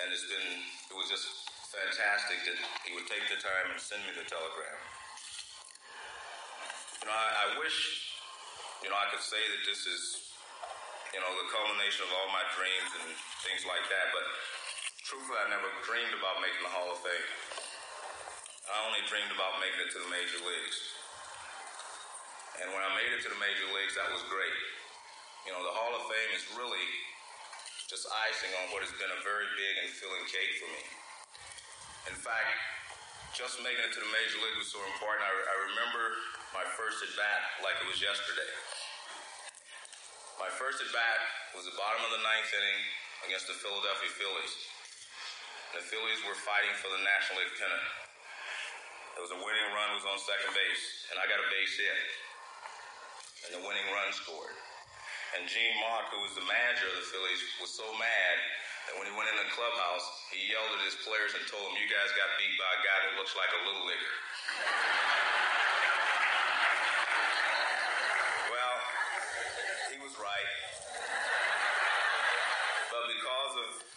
And 0.00 0.08
it's 0.08 0.24
been, 0.24 0.48
it 0.88 0.96
was 0.96 1.12
just 1.12 1.28
fantastic 1.68 2.40
that 2.48 2.58
he 2.88 2.96
would 2.96 3.04
take 3.12 3.28
the 3.28 3.36
time 3.36 3.68
and 3.68 3.76
send 3.76 4.00
me 4.08 4.16
the 4.16 4.24
telegram. 4.24 4.80
You 7.04 7.12
know, 7.12 7.16
I, 7.18 7.28
I 7.44 7.46
wish, 7.60 7.76
you 8.80 8.88
know, 8.88 8.96
I 8.96 9.12
could 9.12 9.20
say 9.20 9.38
that 9.38 9.62
this 9.68 9.84
is, 9.84 10.32
you 11.12 11.20
know, 11.20 11.28
the 11.28 11.46
culmination 11.52 12.08
of 12.08 12.10
all 12.16 12.32
my 12.32 12.48
dreams 12.56 12.90
and 13.04 13.12
things 13.44 13.68
like 13.68 13.84
that, 13.92 14.08
but 14.16 14.24
truthfully, 15.04 15.36
I 15.36 15.52
never 15.52 15.68
dreamed 15.84 16.16
about 16.16 16.40
making 16.40 16.64
the 16.64 16.72
Hall 16.72 16.88
of 16.88 16.96
Fame. 17.04 17.28
I 18.72 18.88
only 18.88 19.04
dreamed 19.04 19.28
about 19.36 19.60
making 19.60 19.84
it 19.84 19.92
to 19.92 20.00
the 20.00 20.08
major 20.08 20.40
leagues. 20.40 20.78
And 22.64 22.72
when 22.72 22.80
I 22.80 22.88
made 22.96 23.12
it 23.12 23.20
to 23.28 23.30
the 23.30 23.36
major 23.36 23.68
leagues, 23.76 24.00
that 24.00 24.08
was 24.08 24.24
great. 24.32 24.60
You 25.44 25.52
know, 25.52 25.60
the 25.60 25.76
Hall 25.76 25.92
of 25.92 26.08
Fame 26.08 26.32
is 26.32 26.44
really 26.56 26.88
just 27.84 28.08
icing 28.32 28.48
on 28.64 28.72
what 28.72 28.80
has 28.80 28.96
been 28.96 29.12
a 29.12 29.20
very 29.20 29.44
big 29.60 29.74
and 29.84 29.92
filling 29.92 30.24
cake 30.24 30.56
for 30.56 30.72
me. 30.72 30.82
In 32.08 32.16
fact, 32.16 32.56
just 33.36 33.60
making 33.60 33.84
it 33.84 33.92
to 33.92 34.00
the 34.00 34.08
major 34.08 34.40
league 34.40 34.56
was 34.56 34.72
so 34.72 34.80
important. 34.88 35.20
I, 35.20 35.32
I 35.36 35.56
remember 35.68 36.16
my 36.56 36.64
first 36.80 37.04
at 37.04 37.12
bat 37.12 37.60
like 37.60 37.76
it 37.76 37.92
was 37.92 38.00
yesterday. 38.00 38.52
My 40.40 40.48
first 40.48 40.80
at 40.80 40.88
bat 40.96 41.20
was 41.52 41.68
the 41.68 41.76
bottom 41.76 42.00
of 42.08 42.10
the 42.16 42.24
ninth 42.24 42.48
inning 42.56 42.80
against 43.28 43.52
the 43.52 43.56
Philadelphia 43.60 44.08
Phillies. 44.16 44.73
The 45.74 45.82
Phillies 45.82 46.22
were 46.22 46.38
fighting 46.38 46.70
for 46.78 46.86
the 46.86 47.02
National 47.02 47.42
League 47.42 47.50
pennant. 47.58 47.82
There 49.18 49.26
was 49.26 49.34
a 49.34 49.42
winning 49.42 49.74
run 49.74 49.90
was 49.98 50.06
on 50.06 50.14
second 50.22 50.54
base, 50.54 51.10
and 51.10 51.18
I 51.18 51.26
got 51.26 51.42
a 51.42 51.48
base 51.50 51.74
hit. 51.74 51.98
And 53.42 53.58
the 53.58 53.62
winning 53.66 53.82
run 53.90 54.14
scored. 54.14 54.54
And 55.34 55.50
Gene 55.50 55.74
Mauch, 55.82 56.14
who 56.14 56.22
was 56.22 56.30
the 56.38 56.46
manager 56.46 56.86
of 56.94 57.02
the 57.02 57.06
Phillies, 57.10 57.42
was 57.58 57.74
so 57.74 57.90
mad 57.98 58.36
that 58.86 58.94
when 59.02 59.10
he 59.10 59.14
went 59.18 59.34
in 59.34 59.38
the 59.42 59.50
clubhouse, 59.50 60.06
he 60.30 60.46
yelled 60.46 60.78
at 60.78 60.86
his 60.86 60.94
players 61.02 61.34
and 61.34 61.42
told 61.50 61.66
them, 61.66 61.74
"You 61.74 61.90
guys 61.90 62.06
got 62.14 62.30
beat 62.38 62.54
by 62.54 62.70
a 62.70 62.80
guy 62.86 62.98
that 63.10 63.18
looks 63.18 63.34
like 63.34 63.50
a 63.50 63.60
little 63.66 63.82
leaguer." 63.82 64.14
well, 68.54 68.74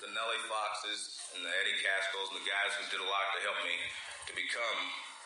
the 0.01 0.13
Nellie 0.13 0.43
Foxes 0.45 1.17
and 1.33 1.41
the 1.41 1.49
Eddie 1.49 1.81
Kaskos 1.81 2.29
and 2.29 2.37
the 2.37 2.45
guys 2.45 2.69
who 2.77 2.85
did 2.93 3.01
a 3.01 3.09
lot 3.09 3.25
to 3.33 3.39
help 3.41 3.57
me 3.65 3.73
to 4.29 4.33
become 4.37 4.79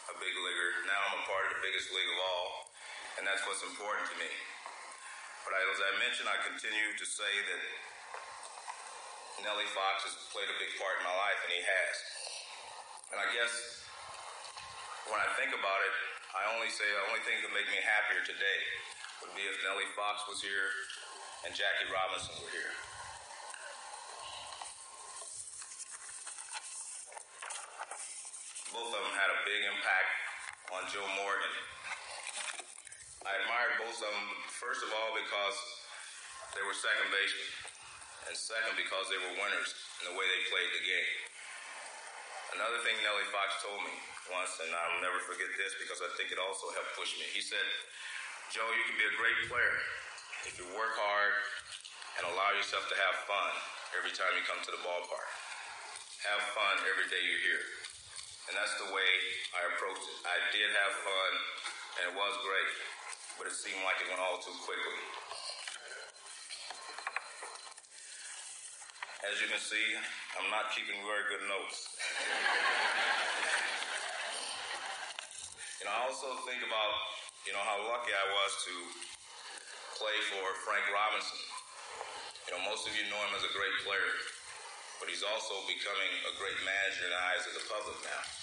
a 0.07 0.15
big 0.15 0.31
leaguer. 0.31 0.71
Now 0.88 0.95
I'm 1.12 1.19
a 1.19 1.25
part 1.27 1.51
of 1.51 1.60
the 1.60 1.62
biggest 1.63 1.91
league 1.91 2.07
of 2.07 2.19
all, 2.23 2.71
and 3.19 3.27
that's 3.27 3.43
what's 3.43 3.63
important 3.67 4.07
to 4.15 4.17
me. 4.19 4.31
But 5.43 5.60
as 5.60 5.79
I 5.84 5.91
mentioned, 5.99 6.31
I 6.31 6.39
continue 6.47 6.95
to 6.95 7.05
say 7.05 7.34
that 7.51 7.62
Nellie 9.43 9.67
Fox 9.75 10.07
has 10.07 10.15
played 10.31 10.47
a 10.47 10.57
big 10.62 10.71
part 10.79 11.01
in 11.01 11.03
my 11.03 11.15
life, 11.19 11.39
and 11.43 11.51
he 11.51 11.62
has. 11.65 11.95
And 13.12 13.17
I 13.19 13.27
guess 13.36 13.51
when 15.12 15.19
I 15.19 15.27
think 15.36 15.51
about 15.51 15.81
it, 15.84 15.95
I 16.31 16.47
only 16.55 16.71
say 16.71 16.88
the 16.88 17.03
only 17.12 17.19
thing 17.27 17.43
that 17.43 17.51
make 17.51 17.67
me 17.67 17.81
happier 17.84 18.23
today 18.23 18.60
would 19.19 19.36
be 19.36 19.43
if 19.43 19.60
Nellie 19.67 19.91
Fox 19.99 20.23
was 20.31 20.39
here 20.39 20.71
and 21.43 21.51
Jackie 21.51 21.91
Robinson 21.91 22.39
were 22.39 22.53
here. 22.55 22.71
Both 28.71 28.88
of 28.88 29.03
them 29.03 29.15
had 29.19 29.27
a 29.27 29.43
big 29.43 29.67
impact 29.67 30.10
on 30.71 30.88
Joe 30.88 31.03
Morgan. 31.19 31.55
I 33.27 33.36
admired 33.43 33.84
both 33.84 33.99
of 33.99 34.07
them, 34.07 34.27
first 34.47 34.79
of 34.88 34.89
all, 34.95 35.12
because 35.12 35.57
they 36.55 36.63
were 36.63 36.71
second 36.71 37.12
basemen, 37.12 37.51
and 38.31 38.36
second, 38.39 38.79
because 38.79 39.12
they 39.12 39.19
were 39.19 39.36
winners 39.36 39.75
in 39.99 40.12
the 40.12 40.15
way 40.15 40.23
they 40.23 40.41
played 40.47 40.71
the 40.71 40.84
game. 40.88 41.19
Another 42.55 42.79
thing 42.88 42.95
Nellie 43.03 43.27
Fox 43.36 43.60
told 43.60 43.84
me 43.84 43.91
once, 44.31 44.55
and 44.63 44.71
I'll 44.71 45.03
never 45.03 45.19
forget 45.27 45.51
this 45.60 45.75
because 45.75 45.99
I 45.99 46.07
think 46.15 46.31
it 46.31 46.39
also 46.39 46.71
helped 46.71 46.95
push 46.95 47.15
me. 47.19 47.27
He 47.36 47.43
said, 47.43 47.67
Joe, 48.55 48.67
you 48.71 48.84
can 48.88 48.95
be 48.95 49.07
a 49.07 49.15
great 49.19 49.39
player 49.51 49.75
if 50.47 50.55
you 50.55 50.67
work 50.79 50.95
hard 50.95 51.36
and 52.19 52.31
allow 52.31 52.55
yourself 52.55 52.88
to 52.88 52.95
have 52.95 53.15
fun 53.27 53.51
every 53.99 54.15
time 54.15 54.31
you 54.36 54.47
come 54.47 54.63
to 54.63 54.71
the 54.71 54.79
ballpark. 54.79 55.31
Have 56.23 56.43
fun 56.55 56.88
every 56.88 57.12
day 57.12 57.19
you're 57.19 57.43
here. 57.43 57.80
And 58.51 58.59
that's 58.59 58.75
the 58.83 58.91
way 58.91 59.11
I 59.55 59.63
approached 59.71 60.03
it. 60.11 60.19
I 60.27 60.35
did 60.51 60.67
have 60.75 60.91
fun, 61.07 61.31
and 61.95 62.03
it 62.11 62.15
was 62.19 62.35
great, 62.43 62.71
but 63.39 63.47
it 63.47 63.55
seemed 63.55 63.79
like 63.87 63.95
it 64.03 64.11
went 64.11 64.19
all 64.19 64.43
too 64.43 64.51
quickly. 64.67 64.99
As 69.23 69.39
you 69.39 69.47
can 69.47 69.55
see, 69.55 69.87
I'm 70.35 70.51
not 70.51 70.67
keeping 70.75 70.99
very 70.99 71.31
good 71.31 71.47
notes. 71.47 71.95
you 75.79 75.87
know, 75.87 75.95
I 75.95 76.11
also 76.11 76.35
think 76.43 76.59
about, 76.67 76.91
you 77.47 77.55
know, 77.55 77.63
how 77.63 77.79
lucky 77.87 78.11
I 78.11 78.25
was 78.35 78.51
to 78.67 78.75
play 79.95 80.17
for 80.27 80.43
Frank 80.67 80.91
Robinson. 80.91 81.39
You 82.51 82.59
know, 82.59 82.67
most 82.67 82.83
of 82.83 82.91
you 82.99 83.07
know 83.07 83.21
him 83.31 83.31
as 83.31 83.47
a 83.47 83.53
great 83.55 83.79
player, 83.87 84.11
but 84.99 85.07
he's 85.07 85.23
also 85.23 85.55
becoming 85.71 86.11
a 86.27 86.35
great 86.35 86.59
manager 86.67 87.07
in 87.07 87.15
the 87.15 87.21
eyes 87.31 87.47
of 87.47 87.55
the 87.55 87.63
public 87.71 87.95
now. 88.03 88.40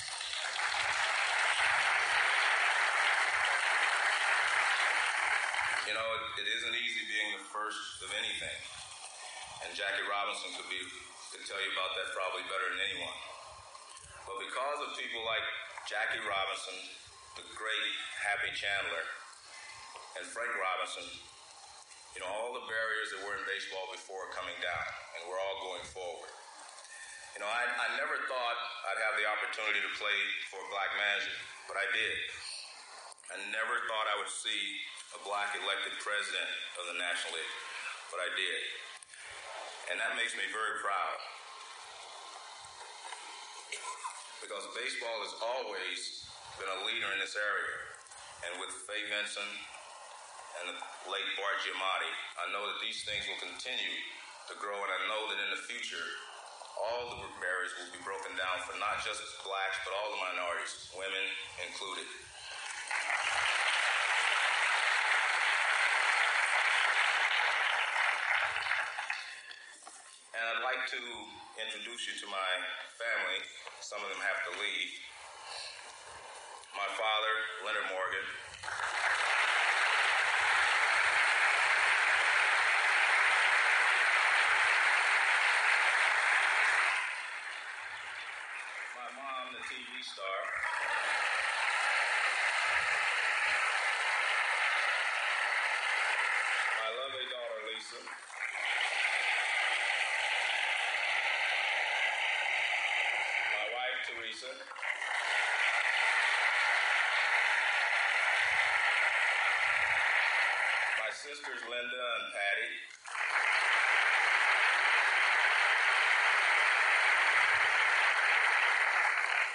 You 5.88 5.96
know, 5.96 6.04
it, 6.04 6.44
it 6.44 6.48
isn't 6.52 6.76
easy 6.76 7.00
being 7.08 7.40
the 7.40 7.48
first 7.48 8.04
of 8.04 8.12
anything. 8.12 8.60
And 9.64 9.72
Jackie 9.72 10.04
Robinson 10.04 10.52
could 10.60 10.68
be 10.68 10.76
could 11.32 11.48
tell 11.48 11.56
you 11.64 11.72
about 11.72 11.96
that 11.96 12.12
probably 12.12 12.44
better 12.44 12.68
than 12.76 12.80
anyone. 12.92 13.18
But 14.28 14.36
because 14.36 14.78
of 14.84 15.00
people 15.00 15.24
like 15.24 15.44
Jackie 15.88 16.20
Robinson, 16.28 16.76
the 17.40 17.44
great 17.56 17.92
Happy 18.20 18.52
Chandler, 18.52 19.00
and 20.20 20.28
Frank 20.28 20.52
Robinson, 20.60 21.08
you 22.12 22.20
know, 22.20 22.28
all 22.36 22.52
the 22.52 22.68
barriers 22.68 23.08
that 23.16 23.24
were 23.24 23.40
in 23.40 23.44
baseball 23.48 23.88
before 23.88 24.28
are 24.28 24.34
coming 24.36 24.56
down, 24.60 24.86
and 25.16 25.24
we're 25.24 25.40
all 25.40 25.56
going 25.72 25.84
forward. 25.88 26.32
You 27.32 27.40
know, 27.40 27.48
I, 27.48 27.64
I 27.64 27.88
never 27.96 28.20
thought 28.28 28.58
I'd 28.92 29.00
have 29.08 29.16
the 29.16 29.24
opportunity 29.24 29.80
to 29.80 29.92
play 29.96 30.18
for 30.52 30.60
black 30.68 30.92
manager, 31.00 31.36
but 31.64 31.80
I 31.80 31.88
did. 31.96 32.18
I 33.32 33.36
never 33.56 33.88
thought 33.88 34.04
I 34.04 34.20
would 34.20 34.32
see 34.32 34.84
a 35.16 35.18
black 35.24 35.56
elected 35.56 35.94
president 36.04 36.50
of 36.76 36.84
the 36.92 36.96
National 37.00 37.38
League, 37.40 37.56
but 38.12 38.20
I 38.20 38.28
did. 38.36 38.60
And 39.88 39.96
that 39.96 40.12
makes 40.20 40.36
me 40.36 40.44
very 40.52 40.74
proud. 40.84 41.18
Because 44.44 44.68
baseball 44.76 45.18
has 45.24 45.34
always 45.40 46.28
been 46.60 46.68
a 46.68 46.80
leader 46.84 47.08
in 47.16 47.20
this 47.24 47.36
area. 47.36 47.76
And 48.48 48.52
with 48.60 48.70
Fay 48.84 49.02
Vincent 49.08 49.54
and 50.60 50.72
the 50.72 50.76
late 51.10 51.30
Bart 51.40 51.58
Giamatti, 51.64 52.12
I 52.38 52.52
know 52.52 52.68
that 52.68 52.78
these 52.84 53.02
things 53.02 53.24
will 53.26 53.40
continue 53.40 53.96
to 54.48 54.54
grow, 54.60 54.76
and 54.76 54.92
I 54.92 55.00
know 55.08 55.22
that 55.32 55.38
in 55.40 55.50
the 55.56 55.62
future, 55.66 56.06
all 56.78 57.10
the 57.10 57.20
barriers 57.42 57.74
will 57.80 57.90
be 57.90 58.02
broken 58.06 58.32
down 58.38 58.62
for 58.62 58.78
not 58.78 59.02
just 59.02 59.20
blacks, 59.42 59.78
but 59.82 59.92
all 59.92 60.14
the 60.14 60.20
minorities, 60.22 60.94
women 60.94 61.26
included. 61.66 62.06
And 70.38 70.44
I'd 70.54 70.62
like 70.62 70.77
to 70.88 71.00
introduce 71.60 72.08
you 72.08 72.16
to 72.24 72.26
my 72.32 72.52
family. 72.96 73.44
Some 73.80 74.00
of 74.00 74.08
them 74.08 74.22
have 74.24 74.40
to 74.48 74.52
leave. 74.56 74.92
My 76.72 76.88
father, 76.96 77.34
Leonard 77.66 77.92
Morgan. 77.92 78.24
My 88.96 89.08
mom, 89.12 89.52
the 89.52 89.60
TV 89.68 89.92
star. 90.00 90.38
My 96.80 96.90
lovely 96.96 97.26
daughter, 97.28 97.60
Lisa. 97.68 98.00
My 103.58 103.66
wife, 103.74 103.98
Teresa. 104.06 104.52
My 111.02 111.10
sisters, 111.10 111.60
Linda 111.66 112.04
and 112.14 112.26
Patty. 112.30 112.70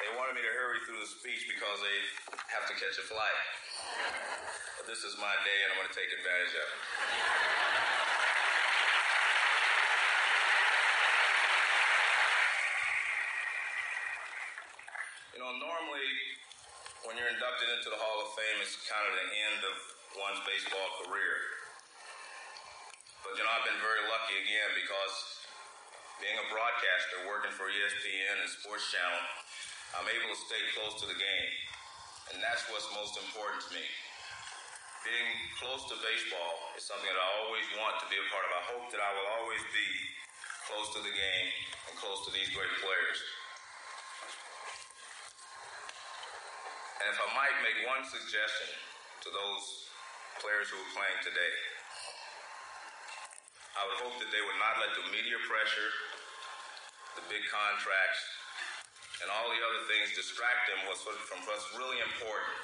They 0.04 0.12
wanted 0.20 0.36
me 0.36 0.44
to 0.44 0.52
hurry 0.52 0.83
through 0.94 1.02
the 1.02 1.10
speech 1.10 1.50
because 1.50 1.82
they 1.82 1.98
have 2.54 2.70
to 2.70 2.76
catch 2.78 3.02
a 3.02 3.06
flight. 3.10 3.40
But 4.78 4.86
this 4.86 5.02
is 5.02 5.18
my 5.18 5.34
day 5.42 5.58
and 5.66 5.74
I'm 5.74 5.82
going 5.82 5.90
to 5.90 5.98
take 5.98 6.14
advantage 6.14 6.54
of 6.54 6.68
it. 6.70 6.82
You 15.34 15.40
know, 15.42 15.50
normally 15.58 16.06
when 17.10 17.18
you're 17.18 17.34
inducted 17.34 17.74
into 17.74 17.90
the 17.90 17.98
Hall 17.98 18.30
of 18.30 18.38
Fame, 18.38 18.62
it's 18.62 18.78
kind 18.86 19.02
of 19.10 19.18
the 19.18 19.28
end 19.34 19.66
of 19.66 19.76
one's 20.14 20.46
baseball 20.46 20.94
career. 21.02 21.42
But 23.26 23.34
you 23.34 23.42
know, 23.42 23.50
I've 23.50 23.66
been 23.66 23.82
very 23.82 24.06
lucky 24.14 24.46
again 24.46 24.78
because 24.78 25.42
being 26.22 26.38
a 26.38 26.46
broadcaster, 26.54 27.26
working 27.26 27.50
for 27.58 27.66
ESPN 27.74 28.46
and 28.46 28.50
Sports 28.62 28.94
Channel, 28.94 29.43
I'm 29.94 30.10
able 30.10 30.30
to 30.34 30.40
stay 30.50 30.62
close 30.74 30.98
to 31.02 31.08
the 31.08 31.14
game. 31.14 31.52
And 32.34 32.42
that's 32.42 32.66
what's 32.74 32.90
most 32.98 33.14
important 33.22 33.62
to 33.70 33.78
me. 33.78 33.86
Being 35.06 35.30
close 35.62 35.86
to 35.92 35.96
baseball 36.02 36.56
is 36.74 36.88
something 36.88 37.06
that 37.06 37.20
I 37.20 37.30
always 37.46 37.68
want 37.78 38.02
to 38.02 38.08
be 38.10 38.18
a 38.18 38.26
part 38.34 38.48
of. 38.48 38.52
I 38.58 38.66
hope 38.74 38.86
that 38.90 39.04
I 39.04 39.12
will 39.14 39.30
always 39.38 39.62
be 39.70 39.90
close 40.66 40.90
to 40.98 41.02
the 41.06 41.14
game 41.14 41.48
and 41.92 41.94
close 42.02 42.26
to 42.26 42.32
these 42.34 42.50
great 42.56 42.74
players. 42.82 43.20
And 47.04 47.12
if 47.12 47.20
I 47.20 47.30
might 47.36 47.58
make 47.62 47.84
one 47.86 48.02
suggestion 48.08 48.74
to 49.28 49.30
those 49.30 49.64
players 50.42 50.72
who 50.72 50.80
are 50.80 50.92
playing 50.96 51.20
today, 51.22 51.54
I 53.78 53.84
would 53.92 54.00
hope 54.08 54.16
that 54.24 54.32
they 54.32 54.42
would 54.42 54.58
not 54.58 54.80
let 54.82 54.96
the 54.98 55.06
media 55.12 55.38
pressure, 55.46 55.92
the 57.20 57.26
big 57.28 57.44
contracts, 57.52 58.24
and 59.24 59.32
all 59.32 59.48
the 59.48 59.64
other 59.64 59.88
things 59.88 60.12
distract 60.12 60.68
them 60.68 60.84
from 60.84 61.40
what's 61.48 61.68
really 61.80 62.04
important. 62.04 62.60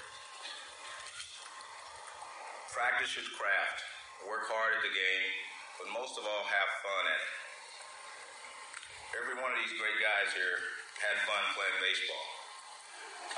Practice 2.76 3.16
your 3.16 3.26
craft, 3.40 3.80
work 4.28 4.46
hard 4.52 4.76
at 4.76 4.84
the 4.84 4.92
game, 4.92 5.26
but 5.80 5.88
most 5.96 6.20
of 6.20 6.28
all, 6.28 6.44
have 6.44 6.70
fun 6.84 7.04
at 7.08 7.20
it. 7.24 7.34
Every 9.24 9.36
one 9.40 9.56
of 9.56 9.60
these 9.64 9.74
great 9.80 9.98
guys 10.04 10.36
here 10.36 10.60
had 11.00 11.16
fun 11.24 11.44
playing 11.56 11.80
baseball. 11.80 12.28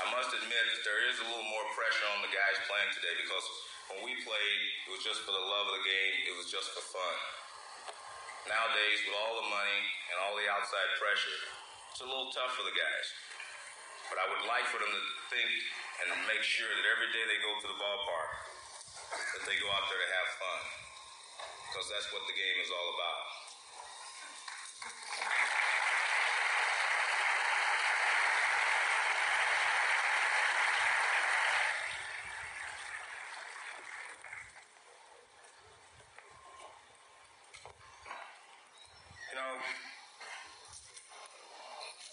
I 0.01 0.05
must 0.17 0.33
admit 0.33 0.65
that 0.73 0.81
there 0.81 1.05
is 1.07 1.21
a 1.21 1.27
little 1.29 1.45
more 1.45 1.67
pressure 1.77 2.09
on 2.17 2.25
the 2.25 2.33
guys 2.33 2.57
playing 2.65 2.91
today 2.97 3.13
because 3.21 3.45
when 3.93 4.01
we 4.01 4.17
played, 4.25 4.59
it 4.87 4.91
was 4.91 5.05
just 5.05 5.21
for 5.23 5.31
the 5.31 5.45
love 5.45 5.69
of 5.69 5.77
the 5.77 5.85
game, 5.85 6.13
it 6.25 6.35
was 6.35 6.49
just 6.49 6.73
for 6.73 6.81
fun. 6.81 7.17
Nowadays, 8.49 8.99
with 9.05 9.13
all 9.13 9.37
the 9.45 9.47
money 9.53 9.81
and 10.09 10.15
all 10.25 10.33
the 10.33 10.49
outside 10.49 10.89
pressure, 10.97 11.60
it's 11.91 11.99
a 11.99 12.07
little 12.07 12.31
tough 12.31 12.55
for 12.55 12.63
the 12.63 12.71
guys. 12.71 13.07
But 14.07 14.23
I 14.23 14.25
would 14.31 14.47
like 14.47 14.63
for 14.71 14.79
them 14.79 14.87
to 14.87 15.03
think 15.27 15.51
and 16.03 16.07
make 16.23 16.39
sure 16.39 16.71
that 16.71 16.87
every 16.87 17.11
day 17.11 17.23
they 17.27 17.39
go 17.43 17.51
to 17.51 17.67
the 17.67 17.75
ballpark, 17.75 18.31
that 19.35 19.43
they 19.43 19.59
go 19.59 19.67
out 19.75 19.91
there 19.91 19.99
to 19.99 20.09
have 20.15 20.29
fun. 20.39 20.61
Because 21.67 21.87
that's 21.91 22.07
what 22.15 22.23
the 22.31 22.35
game 22.35 22.57
is 22.63 22.71
all 22.71 22.89
about. 22.95 23.27
You 39.31 39.35
know, 39.39 39.53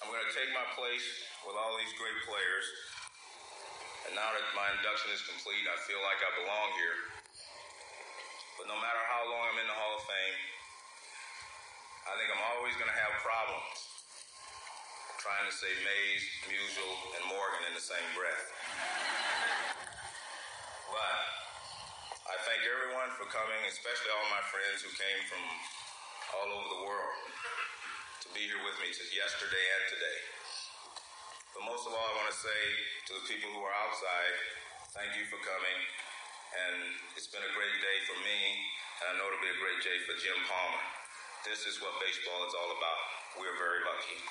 I'm 0.02 0.14
going 0.14 0.22
to 0.22 0.34
take 0.38 0.54
my 0.54 0.62
place 0.98 1.46
with 1.46 1.54
all 1.54 1.78
these 1.78 1.94
great 1.94 2.18
players. 2.26 2.66
And 4.10 4.18
now 4.18 4.34
that 4.34 4.46
my 4.58 4.66
induction 4.74 5.14
is 5.14 5.22
complete, 5.30 5.62
I 5.70 5.78
feel 5.86 6.02
like 6.02 6.18
I 6.18 6.30
belong 6.42 6.68
here. 6.74 6.98
But 8.58 8.66
no 8.66 8.74
matter 8.82 8.98
how 9.06 9.22
long 9.30 9.46
I'm 9.46 9.60
in 9.62 9.68
the 9.70 9.78
Hall 9.78 9.94
of 9.94 10.02
Fame, 10.02 10.38
I 12.02 12.12
think 12.18 12.34
I'm 12.34 12.44
always 12.50 12.74
going 12.82 12.90
to 12.90 12.98
have 12.98 13.14
problems 13.22 13.78
trying 15.22 15.46
to 15.46 15.54
say 15.54 15.70
Mays, 15.86 16.22
Musial, 16.50 16.94
and 17.14 17.22
Morgan 17.30 17.62
in 17.70 17.74
the 17.78 17.84
same 17.84 18.08
breath. 18.18 18.46
But 20.90 21.18
I 22.26 22.34
thank 22.42 22.66
everyone 22.66 23.14
for 23.14 23.30
coming, 23.30 23.60
especially 23.70 24.10
all 24.18 24.26
my 24.34 24.42
friends 24.50 24.82
who 24.82 24.90
came 24.98 25.20
from 25.30 25.42
all 26.42 26.48
over 26.58 26.68
the 26.74 26.82
world 26.90 27.14
to 28.24 28.28
be 28.34 28.50
here 28.50 28.62
with 28.66 28.78
me 28.82 28.90
yesterday 29.14 29.66
and 29.78 29.84
today. 29.94 30.37
But 31.58 31.74
most 31.74 31.90
of 31.90 31.92
all, 31.92 32.06
I 32.06 32.14
want 32.22 32.30
to 32.30 32.38
say 32.38 32.62
to 33.10 33.18
the 33.18 33.26
people 33.26 33.50
who 33.50 33.58
are 33.66 33.74
outside, 33.82 34.34
thank 34.94 35.10
you 35.18 35.26
for 35.26 35.42
coming. 35.42 35.78
And 36.54 36.94
it's 37.18 37.26
been 37.34 37.42
a 37.42 37.50
great 37.50 37.78
day 37.82 37.98
for 38.06 38.14
me, 38.22 38.38
and 39.02 39.10
I 39.10 39.18
know 39.18 39.26
it'll 39.26 39.42
be 39.42 39.50
a 39.50 39.58
great 39.58 39.82
day 39.82 39.98
for 40.06 40.14
Jim 40.22 40.38
Palmer. 40.46 40.86
This 41.42 41.66
is 41.66 41.82
what 41.82 41.98
baseball 41.98 42.46
is 42.46 42.54
all 42.54 42.70
about. 42.78 43.02
We're 43.42 43.58
very 43.58 43.82
lucky. 43.82 44.22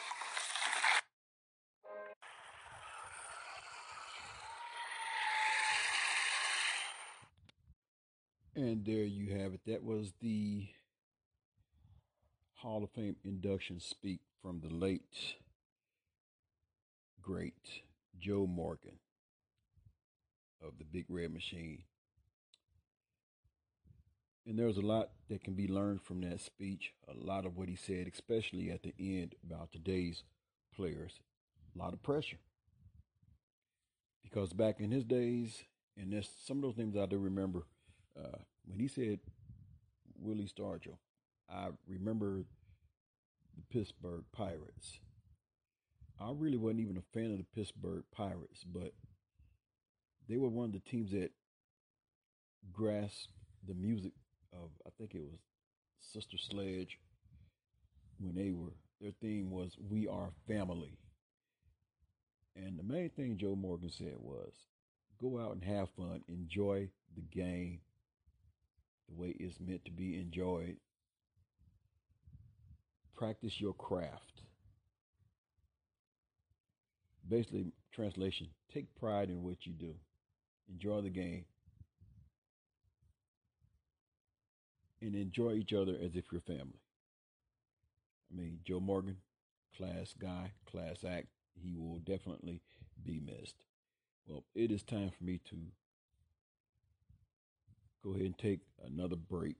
And 8.55 8.87
there 8.87 9.03
you 9.03 9.35
have 9.35 9.51
it. 9.51 9.67
That 9.67 9.83
was 9.83 10.13
the 10.23 10.71
Hall 12.55 12.87
of 12.87 12.89
Fame 12.91 13.17
induction 13.25 13.81
speak 13.81 14.21
from 14.41 14.61
the 14.63 14.73
late, 14.73 15.35
great 17.27 17.81
Joe 18.17 18.47
Morgan 18.47 18.99
of 20.65 20.77
the 20.79 20.85
Big 20.85 21.03
Red 21.09 21.33
Machine. 21.33 21.83
And 24.45 24.57
there's 24.57 24.77
a 24.77 24.81
lot 24.81 25.09
that 25.29 25.43
can 25.43 25.53
be 25.53 25.67
learned 25.67 26.01
from 26.01 26.21
that 26.21 26.39
speech. 26.39 26.93
A 27.09 27.13
lot 27.13 27.45
of 27.45 27.57
what 27.57 27.67
he 27.67 27.75
said, 27.75 28.07
especially 28.07 28.71
at 28.71 28.81
the 28.81 28.93
end 28.97 29.35
about 29.45 29.73
today's 29.73 30.23
players, 30.73 31.19
a 31.75 31.77
lot 31.77 31.91
of 31.91 32.01
pressure. 32.01 32.39
Because 34.23 34.53
back 34.53 34.79
in 34.79 34.91
his 34.91 35.03
days, 35.03 35.65
and 35.97 36.13
there's 36.13 36.29
some 36.45 36.59
of 36.59 36.63
those 36.63 36.77
names 36.77 36.95
I 36.95 37.07
do 37.07 37.17
remember, 37.17 37.65
uh, 38.17 38.37
when 38.65 38.79
he 38.79 38.87
said 38.87 39.19
Willie 40.17 40.47
Stargell, 40.47 40.97
I 41.49 41.71
remember 41.89 42.45
the 43.53 43.63
Pittsburgh 43.69 44.23
Pirates. 44.31 45.01
I 46.19 46.31
really 46.33 46.57
wasn't 46.57 46.81
even 46.81 46.97
a 46.97 47.13
fan 47.13 47.31
of 47.31 47.37
the 47.37 47.45
Pittsburgh 47.55 48.03
Pirates, 48.11 48.63
but 48.63 48.93
they 50.27 50.37
were 50.37 50.49
one 50.49 50.65
of 50.65 50.73
the 50.73 50.79
teams 50.79 51.11
that 51.11 51.31
grasped 52.73 53.29
the 53.67 53.73
music 53.75 54.13
of 54.53 54.69
I 54.85 54.89
think 54.97 55.13
it 55.13 55.21
was 55.21 55.39
Sister 55.99 56.37
Sledge 56.37 56.97
when 58.19 58.35
they 58.35 58.51
were 58.51 58.73
their 58.99 59.11
theme 59.21 59.51
was 59.51 59.77
We 59.89 60.07
Are 60.07 60.31
Family. 60.47 60.97
And 62.55 62.79
the 62.79 62.83
main 62.83 63.11
thing 63.11 63.37
Joe 63.37 63.55
Morgan 63.55 63.91
said 63.91 64.15
was 64.19 64.53
go 65.21 65.39
out 65.39 65.53
and 65.53 65.63
have 65.63 65.89
fun, 65.95 66.23
enjoy 66.27 66.89
the 67.15 67.21
game 67.21 67.79
the 69.07 69.15
way 69.15 69.35
it's 69.39 69.59
meant 69.59 69.85
to 69.85 69.91
be 69.91 70.19
enjoyed. 70.19 70.77
Practice 73.15 73.61
your 73.61 73.73
craft. 73.73 74.41
Basically, 77.29 77.73
translation 77.91 78.47
take 78.73 78.93
pride 78.95 79.29
in 79.29 79.43
what 79.43 79.65
you 79.65 79.73
do, 79.73 79.93
enjoy 80.69 81.01
the 81.01 81.09
game, 81.09 81.45
and 85.01 85.15
enjoy 85.15 85.53
each 85.53 85.73
other 85.73 85.95
as 86.01 86.15
if 86.15 86.25
you're 86.31 86.41
family. 86.41 86.79
I 88.31 88.35
mean, 88.35 88.59
Joe 88.65 88.79
Morgan, 88.79 89.17
class 89.75 90.13
guy, 90.17 90.51
class 90.69 91.03
act. 91.07 91.27
He 91.61 91.75
will 91.75 91.99
definitely 91.99 92.61
be 93.03 93.19
missed. 93.19 93.55
Well, 94.27 94.43
it 94.53 94.71
is 94.71 94.83
time 94.83 95.11
for 95.17 95.23
me 95.23 95.39
to 95.49 95.55
go 98.03 98.11
ahead 98.11 98.25
and 98.25 98.37
take 98.37 98.59
another 98.85 99.15
break. 99.15 99.55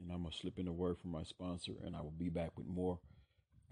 And 0.00 0.10
I'm 0.12 0.22
going 0.22 0.32
to 0.32 0.36
slip 0.36 0.58
in 0.58 0.68
a 0.68 0.72
word 0.72 0.98
from 0.98 1.10
my 1.10 1.24
sponsor, 1.24 1.72
and 1.84 1.96
I 1.96 2.00
will 2.00 2.10
be 2.10 2.28
back 2.28 2.50
with 2.56 2.66
more 2.66 2.98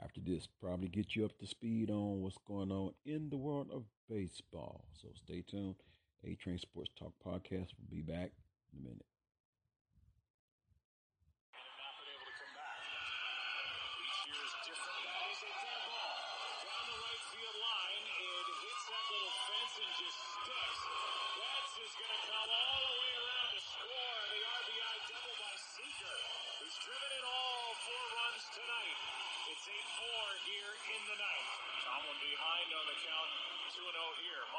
after 0.03 0.21
this. 0.21 0.49
Probably 0.61 0.89
get 0.89 1.15
you 1.15 1.25
up 1.25 1.39
to 1.39 1.47
speed 1.47 1.91
on 1.91 2.23
what's 2.23 2.39
going 2.47 2.71
on 2.71 2.93
in 3.05 3.31
the 3.31 3.37
world 3.37 3.69
of 3.73 3.85
baseball. 4.09 4.85
So 5.01 5.09
stay 5.15 5.43
tuned. 5.43 5.77
A 6.25 6.35
Train 6.37 6.59
Sports 6.59 6.91
Talk 6.99 7.13
Podcast 7.25 7.69
will 7.77 7.91
be 7.91 8.01
back 8.01 8.33
in 8.73 8.81
a 8.81 8.83
minute. 8.83 9.14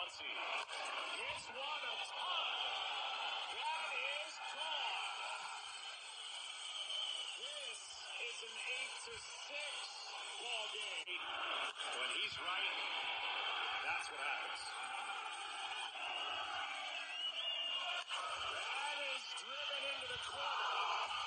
Kelsey. 0.05 0.37
It's 1.17 1.49
one 1.49 1.81
a 1.81 1.95
ton. 2.05 2.45
That 3.57 3.89
is 3.89 4.33
gone. 4.53 5.17
This 7.41 7.79
is 8.21 8.37
an 8.45 8.53
8 8.53 9.01
to 9.01 9.13
6 9.17 9.49
ball 10.45 10.65
game. 10.77 11.09
When 11.09 12.09
he's 12.21 12.37
right, 12.37 12.77
that's 13.81 14.07
what 14.13 14.21
happens. 14.21 14.61
That 18.05 18.97
is 19.09 19.25
driven 19.41 19.81
into 19.89 20.07
the 20.13 20.21
corner. 20.21 20.69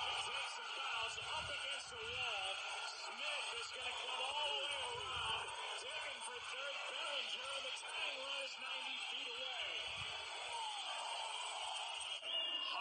It 0.06 0.18
takes 0.22 0.54
the 0.54 0.66
fouls 0.78 1.16
up 1.18 1.46
against 1.50 1.88
the 1.90 1.98
wall. 1.98 2.50
Smith 2.94 3.48
is 3.58 3.68
going 3.74 3.90
to 3.90 3.96
come 4.06 4.27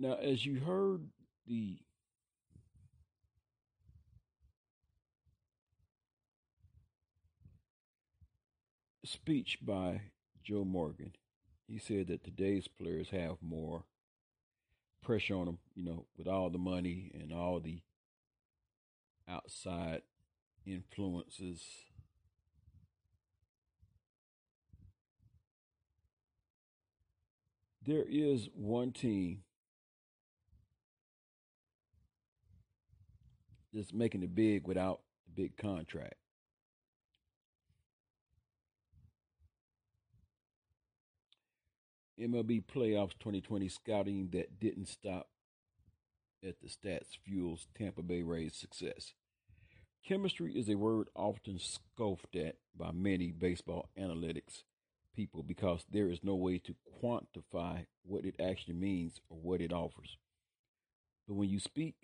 Now, 0.00 0.14
as 0.14 0.46
you 0.46 0.60
heard 0.60 1.02
the 1.46 1.76
speech 9.04 9.58
by 9.60 10.00
Joe 10.42 10.64
Morgan, 10.64 11.12
he 11.68 11.76
said 11.76 12.06
that 12.06 12.24
today's 12.24 12.66
players 12.66 13.10
have 13.10 13.42
more 13.42 13.84
pressure 15.02 15.34
on 15.34 15.44
them, 15.44 15.58
you 15.74 15.84
know, 15.84 16.06
with 16.16 16.26
all 16.26 16.48
the 16.48 16.56
money 16.56 17.12
and 17.20 17.30
all 17.30 17.60
the 17.60 17.82
outside 19.28 20.00
influences. 20.64 21.62
There 27.84 28.06
is 28.08 28.48
one 28.54 28.92
team 28.92 29.42
that's 33.72 33.92
making 33.92 34.22
it 34.22 34.34
big 34.34 34.66
without 34.66 35.00
a 35.28 35.40
big 35.40 35.56
contract. 35.56 36.14
MLB 42.20 42.64
Playoffs 42.66 43.18
2020 43.18 43.68
scouting 43.68 44.28
that 44.32 44.60
didn't 44.60 44.88
stop 44.88 45.28
at 46.46 46.56
the 46.60 46.68
stats 46.68 47.16
fuels 47.24 47.66
Tampa 47.76 48.02
Bay 48.02 48.22
Rays 48.22 48.54
success. 48.54 49.14
Chemistry 50.06 50.52
is 50.58 50.68
a 50.68 50.74
word 50.74 51.08
often 51.14 51.58
scoffed 51.58 52.34
at 52.36 52.56
by 52.76 52.90
many 52.92 53.30
baseball 53.30 53.88
analytics 53.98 54.62
people 55.14 55.42
because 55.42 55.84
there 55.90 56.10
is 56.10 56.20
no 56.22 56.34
way 56.34 56.58
to 56.58 56.74
quantify 57.02 57.84
what 58.04 58.24
it 58.24 58.34
actually 58.40 58.74
means 58.74 59.20
or 59.28 59.38
what 59.38 59.60
it 59.60 59.72
offers. 59.72 60.16
But 61.26 61.34
when 61.34 61.48
you 61.48 61.58
speak 61.58 61.94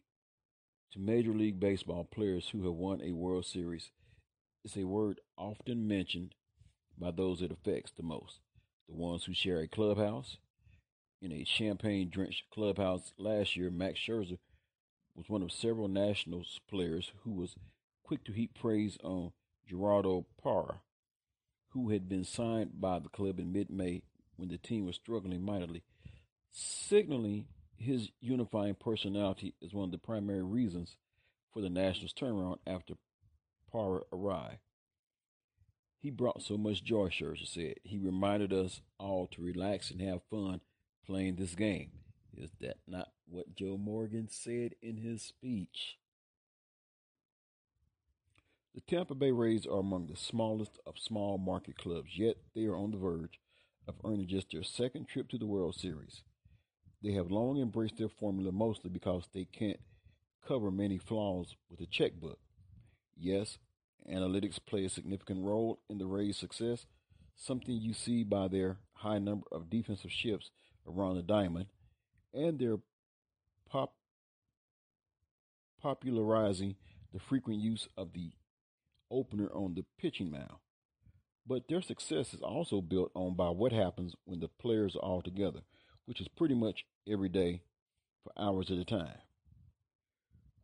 to 0.92 0.98
Major 0.98 1.32
League 1.32 1.60
Baseball 1.60 2.04
players 2.04 2.48
who 2.50 2.64
have 2.64 2.74
won 2.74 3.00
a 3.02 3.12
World 3.12 3.46
Series, 3.46 3.90
it's 4.64 4.76
a 4.76 4.84
word 4.84 5.20
often 5.36 5.86
mentioned 5.86 6.34
by 6.98 7.10
those 7.10 7.42
it 7.42 7.50
affects 7.50 7.92
the 7.92 8.02
most 8.02 8.40
the 8.88 8.94
ones 8.94 9.24
who 9.24 9.34
share 9.34 9.60
a 9.60 9.68
clubhouse. 9.68 10.38
In 11.20 11.32
a 11.32 11.44
champagne 11.44 12.08
drenched 12.08 12.44
clubhouse 12.52 13.12
last 13.18 13.56
year, 13.56 13.70
Max 13.70 13.98
Scherzer 13.98 14.38
was 15.14 15.28
one 15.28 15.42
of 15.42 15.50
several 15.50 15.88
Nationals 15.88 16.60
players 16.68 17.12
who 17.24 17.32
was 17.32 17.56
quick 18.04 18.24
to 18.24 18.32
heap 18.32 18.56
praise 18.58 18.98
on 19.02 19.32
Gerardo 19.68 20.26
Parra, 20.40 20.80
who 21.70 21.90
had 21.90 22.08
been 22.08 22.24
signed 22.24 22.80
by 22.80 22.98
the 22.98 23.08
club 23.08 23.40
in 23.40 23.52
mid 23.52 23.70
May 23.70 24.02
when 24.36 24.48
the 24.48 24.58
team 24.58 24.86
was 24.86 24.96
struggling 24.96 25.42
mightily, 25.42 25.82
signaling 26.52 27.46
his 27.78 28.10
unifying 28.20 28.74
personality 28.74 29.54
is 29.60 29.74
one 29.74 29.84
of 29.84 29.92
the 29.92 29.98
primary 29.98 30.42
reasons 30.42 30.96
for 31.52 31.60
the 31.60 31.70
Nationals' 31.70 32.12
turnaround 32.12 32.58
after 32.66 32.94
Parra 33.70 34.02
arrived. 34.12 34.60
He 35.98 36.10
brought 36.10 36.42
so 36.42 36.56
much 36.56 36.84
joy, 36.84 37.08
Scherzer 37.08 37.46
said. 37.46 37.76
He 37.82 37.98
reminded 37.98 38.52
us 38.52 38.80
all 38.98 39.26
to 39.28 39.42
relax 39.42 39.90
and 39.90 40.00
have 40.00 40.22
fun 40.30 40.60
playing 41.06 41.36
this 41.36 41.54
game. 41.54 41.90
Is 42.36 42.50
that 42.60 42.76
not 42.86 43.08
what 43.28 43.54
Joe 43.54 43.76
Morgan 43.76 44.28
said 44.28 44.74
in 44.82 44.98
his 44.98 45.22
speech? 45.22 45.96
The 48.74 48.82
Tampa 48.82 49.14
Bay 49.14 49.30
Rays 49.30 49.66
are 49.66 49.78
among 49.78 50.06
the 50.06 50.16
smallest 50.16 50.78
of 50.86 50.98
small 50.98 51.38
market 51.38 51.78
clubs, 51.78 52.18
yet 52.18 52.36
they 52.54 52.66
are 52.66 52.76
on 52.76 52.90
the 52.90 52.98
verge 52.98 53.40
of 53.88 53.94
earning 54.04 54.26
just 54.26 54.50
their 54.52 54.62
second 54.62 55.08
trip 55.08 55.28
to 55.30 55.38
the 55.38 55.46
World 55.46 55.74
Series. 55.74 56.22
They 57.02 57.12
have 57.12 57.30
long 57.30 57.58
embraced 57.58 57.98
their 57.98 58.08
formula 58.08 58.52
mostly 58.52 58.90
because 58.90 59.28
they 59.32 59.44
can't 59.44 59.80
cover 60.46 60.70
many 60.70 60.98
flaws 60.98 61.54
with 61.70 61.80
a 61.80 61.86
checkbook. 61.86 62.38
Yes, 63.16 63.58
Analytics 64.10 64.60
play 64.64 64.84
a 64.84 64.88
significant 64.88 65.44
role 65.44 65.80
in 65.88 65.98
the 65.98 66.06
Rays' 66.06 66.36
success, 66.36 66.86
something 67.34 67.74
you 67.74 67.92
see 67.92 68.22
by 68.22 68.48
their 68.48 68.78
high 68.92 69.18
number 69.18 69.46
of 69.50 69.68
defensive 69.68 70.12
shifts 70.12 70.50
around 70.86 71.16
the 71.16 71.22
diamond 71.22 71.66
and 72.32 72.58
their 72.58 72.76
pop 73.68 73.94
popularizing 75.82 76.76
the 77.12 77.18
frequent 77.18 77.60
use 77.60 77.88
of 77.96 78.12
the 78.12 78.30
opener 79.10 79.48
on 79.52 79.74
the 79.74 79.84
pitching 79.98 80.30
mound. 80.30 80.56
But 81.46 81.68
their 81.68 81.82
success 81.82 82.34
is 82.34 82.40
also 82.40 82.80
built 82.80 83.10
on 83.14 83.34
by 83.34 83.50
what 83.50 83.72
happens 83.72 84.14
when 84.24 84.40
the 84.40 84.48
players 84.48 84.96
are 84.96 85.02
all 85.02 85.22
together, 85.22 85.60
which 86.06 86.20
is 86.20 86.28
pretty 86.28 86.54
much 86.54 86.84
every 87.08 87.28
day 87.28 87.62
for 88.24 88.32
hours 88.40 88.70
at 88.70 88.78
a 88.78 88.84
time. 88.84 89.18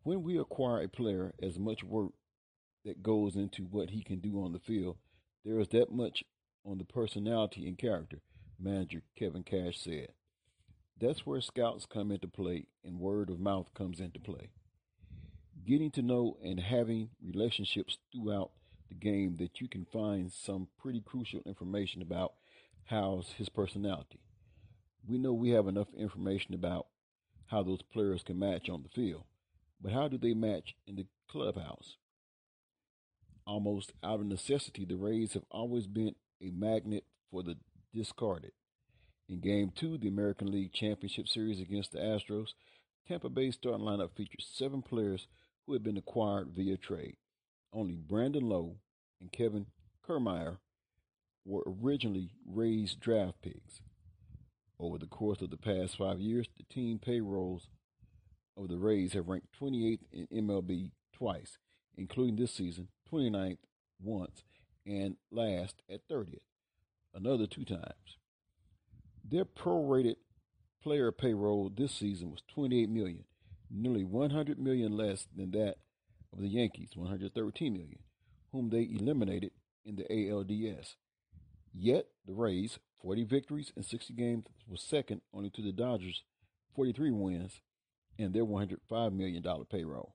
When 0.03 0.23
we 0.23 0.39
acquire 0.39 0.83
a 0.83 0.89
player, 0.89 1.33
as 1.41 1.59
much 1.59 1.85
work 1.85 2.13
that 2.85 3.03
goes 3.03 3.37
into 3.37 3.63
what 3.63 3.91
he 3.91 4.03
can 4.03 4.19
do 4.19 4.43
on 4.43 4.53
the 4.53 4.59
field. 4.59 4.97
There 5.45 5.59
is 5.61 5.69
that 5.69 5.93
much 5.93 6.25
on 6.65 6.79
the 6.79 6.85
personality 6.85 7.67
and 7.67 7.79
character, 7.79 8.19
manager 8.59 9.03
Kevin 9.17 9.43
Cash 9.43 9.79
said. 9.79 10.09
That's 11.01 11.27
where 11.27 11.41
scouts 11.41 11.87
come 11.87 12.13
into 12.13 12.29
play 12.29 12.67
and 12.85 13.01
word 13.01 13.31
of 13.31 13.41
mouth 13.41 13.75
comes 13.75 14.01
into 14.01 14.21
play. 14.21 14.51
Getting 15.67 15.91
to 15.93 16.03
know 16.03 16.37
and 16.45 16.61
having 16.61 17.11
relationships 17.25 17.99
throughout 18.13 18.51
the 18.89 18.95
game 18.95 19.37
that 19.39 19.61
you 19.61 19.69
can 19.69 19.85
find 19.85 20.31
some 20.33 20.69
pretty 20.81 21.01
crucial 21.01 21.41
information 21.47 22.03
about 22.03 22.35
how's 22.87 23.33
his 23.39 23.49
personality. 23.49 24.21
We 25.07 25.19
know 25.19 25.33
we 25.33 25.51
have 25.51 25.67
enough 25.67 25.89
information 25.97 26.55
about 26.55 26.87
how 27.47 27.63
those 27.63 27.83
players 27.83 28.23
can 28.23 28.39
match 28.39 28.69
on 28.69 28.83
the 28.83 28.89
field, 28.89 29.25
but 29.81 29.93
how 29.93 30.09
do 30.09 30.17
they 30.17 30.35
match 30.35 30.75
in 30.87 30.97
the 30.97 31.07
clubhouse? 31.29 31.97
Almost 33.47 33.93
out 34.05 34.21
of 34.21 34.27
necessity, 34.27 34.85
the 34.85 34.97
Rays 34.97 35.33
have 35.35 35.45
always 35.51 35.87
been 35.87 36.15
a 36.41 36.51
magnet 36.51 37.05
for 37.31 37.43
the 37.43 37.57
discarded. 37.93 38.53
In 39.29 39.41
Game 39.41 39.73
2, 39.75 39.99
the 39.99 40.09
American 40.09 40.51
League 40.51 40.73
Championship 40.73 41.27
Series 41.27 41.61
against 41.61 41.93
the 41.93 41.99
Astros, 41.99 42.51
Tampa 43.09 43.29
Bay's 43.29 43.55
starting 43.55 43.85
lineup 43.85 44.11
featured 44.17 44.43
seven 44.43 44.83
players 44.83 45.27
who 45.67 45.73
had 45.73 45.83
been 45.83 45.97
acquired 45.97 46.49
via 46.55 46.77
trade. 46.77 47.17
Only 47.73 47.97
Brandon 47.97 48.49
Lowe 48.49 48.77
and 49.21 49.33
Kevin 49.33 49.67
Kiermaier 50.07 50.59
were 51.45 51.65
originally 51.67 52.31
Rays 52.47 52.95
draft 52.95 53.43
picks. 53.43 53.81
Over 54.79 54.99
the 54.99 55.07
course 55.07 55.41
of 55.41 55.51
the 55.51 55.57
past 55.57 55.97
five 55.97 56.21
years, 56.21 56.49
the 56.57 56.65
team 56.65 56.99
payrolls 56.99 57.69
of 58.57 58.69
the 58.69 58.79
Rays 58.79 59.13
have 59.13 59.29
ranked 59.29 59.49
28th 59.61 60.01
in 60.13 60.27
MLB 60.27 60.91
twice, 61.13 61.59
including 61.97 62.37
this 62.37 62.53
season, 62.53 62.89
29th 63.13 63.59
once, 64.01 64.45
and 64.87 65.17
last 65.31 65.83
at 65.89 66.09
30th, 66.09 66.47
another 67.15 67.47
two 67.47 67.65
times. 67.65 68.19
Their 69.25 69.45
prorated 69.45 70.17
player 70.83 71.13
payroll 71.13 71.71
this 71.75 71.93
season 71.93 72.31
was 72.31 72.43
28 72.53 72.91
million, 72.91 73.25
nearly 73.71 74.05
100 74.05 74.59
million 74.59 74.97
less 74.97 75.29
than 75.35 75.53
that 75.53 75.77
of 76.33 76.41
the 76.41 76.49
Yankees, 76.49 76.91
113 76.95 77.73
million, 77.73 77.99
whom 78.51 78.71
they 78.71 78.83
eliminated 78.83 79.53
in 79.85 79.97
the 79.97 80.05
ALDS. 80.05 80.97
Yet 81.73 82.07
the 82.27 82.35
Rays, 82.35 82.79
40 83.03 83.25
victories 83.25 83.73
and 83.75 83.85
60 83.85 84.15
games, 84.15 84.45
was 84.69 84.81
second 84.81 85.21
only 85.35 85.51
to 85.51 85.63
the 85.63 85.73
Dodgers, 85.73 86.23
43 86.77 87.11
wins, 87.11 87.61
and 88.19 88.33
their 88.33 88.45
$105 88.45 89.13
million 89.13 89.43
payroll. 89.71 90.15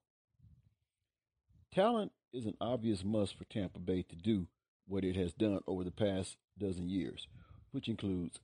Talent 1.73 2.11
is 2.33 2.45
an 2.45 2.55
obvious 2.61 3.03
must 3.03 3.37
for 3.37 3.43
Tampa 3.45 3.79
Bay 3.79 4.03
to 4.03 4.15
do 4.15 4.47
what 4.87 5.03
it 5.03 5.15
has 5.15 5.33
done 5.33 5.59
over 5.67 5.83
the 5.83 5.91
past 5.91 6.37
dozen 6.57 6.87
years, 6.89 7.27
which 7.71 7.89
includes 7.89 8.39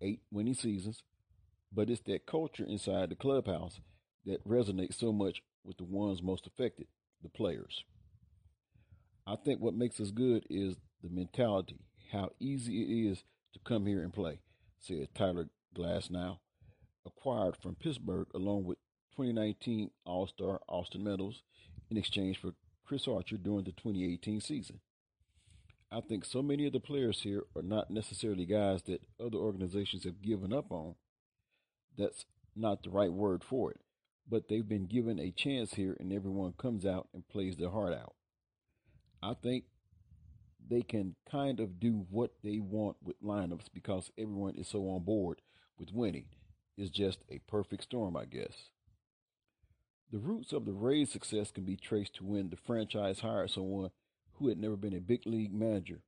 eight 0.00 0.20
winning 0.30 0.54
seasons, 0.54 1.02
but 1.72 1.88
it's 1.88 2.00
that 2.02 2.26
culture 2.26 2.64
inside 2.64 3.10
the 3.10 3.16
clubhouse 3.16 3.80
that 4.26 4.46
resonates 4.46 4.94
so 4.94 5.12
much 5.12 5.42
with 5.64 5.76
the 5.76 5.84
ones 5.84 6.22
most 6.22 6.46
affected, 6.46 6.86
the 7.22 7.28
players. 7.28 7.84
I 9.26 9.36
think 9.36 9.60
what 9.60 9.74
makes 9.74 10.00
us 10.00 10.10
good 10.10 10.44
is 10.50 10.76
the 11.02 11.08
mentality, 11.08 11.78
how 12.12 12.30
easy 12.40 12.82
it 12.82 13.10
is 13.10 13.24
to 13.54 13.60
come 13.64 13.86
here 13.86 14.02
and 14.02 14.12
play, 14.12 14.40
said 14.78 15.08
Tyler 15.14 15.48
Glasnow, 15.74 16.38
acquired 17.06 17.56
from 17.56 17.76
Pittsburgh 17.76 18.26
along 18.34 18.64
with 18.64 18.78
2019 19.16 19.90
All 20.04 20.26
Star 20.26 20.60
Austin 20.68 21.02
Meadows 21.04 21.42
in 21.90 21.96
exchange 21.96 22.38
for 22.38 22.54
Chris 22.84 23.08
Archer 23.08 23.36
during 23.36 23.64
the 23.64 23.72
2018 23.72 24.40
season. 24.40 24.80
I 25.90 26.00
think 26.00 26.24
so 26.24 26.42
many 26.42 26.66
of 26.66 26.72
the 26.72 26.80
players 26.80 27.22
here 27.22 27.44
are 27.54 27.62
not 27.62 27.90
necessarily 27.90 28.44
guys 28.44 28.82
that 28.82 29.02
other 29.20 29.38
organizations 29.38 30.04
have 30.04 30.22
given 30.22 30.52
up 30.52 30.72
on. 30.72 30.96
That's 31.96 32.24
not 32.56 32.82
the 32.82 32.90
right 32.90 33.12
word 33.12 33.44
for 33.44 33.70
it, 33.70 33.80
but 34.28 34.48
they've 34.48 34.68
been 34.68 34.86
given 34.86 35.20
a 35.20 35.30
chance 35.30 35.74
here 35.74 35.96
and 36.00 36.12
everyone 36.12 36.54
comes 36.58 36.84
out 36.84 37.08
and 37.14 37.28
plays 37.28 37.56
their 37.56 37.70
heart 37.70 37.94
out. 37.94 38.14
I 39.22 39.34
think 39.34 39.64
they 40.68 40.82
can 40.82 41.14
kind 41.30 41.60
of 41.60 41.78
do 41.78 42.06
what 42.10 42.32
they 42.42 42.58
want 42.58 42.96
with 43.02 43.22
lineups 43.22 43.66
because 43.72 44.10
everyone 44.18 44.54
is 44.56 44.68
so 44.68 44.88
on 44.88 45.02
board 45.02 45.40
with 45.78 45.92
winning. 45.92 46.26
It's 46.76 46.90
just 46.90 47.18
a 47.30 47.38
perfect 47.46 47.84
storm, 47.84 48.16
I 48.16 48.24
guess. 48.24 48.70
The 50.10 50.18
roots 50.18 50.52
of 50.52 50.64
the 50.64 50.72
Rays' 50.72 51.10
success 51.10 51.50
can 51.50 51.64
be 51.64 51.76
traced 51.76 52.16
to 52.16 52.24
when 52.24 52.50
the 52.50 52.56
franchise 52.56 53.20
hired 53.20 53.50
someone 53.50 53.90
who 54.34 54.48
had 54.48 54.58
never 54.58 54.76
been 54.76 54.94
a 54.94 55.00
big 55.00 55.26
league 55.26 55.52
manager, 55.52 56.00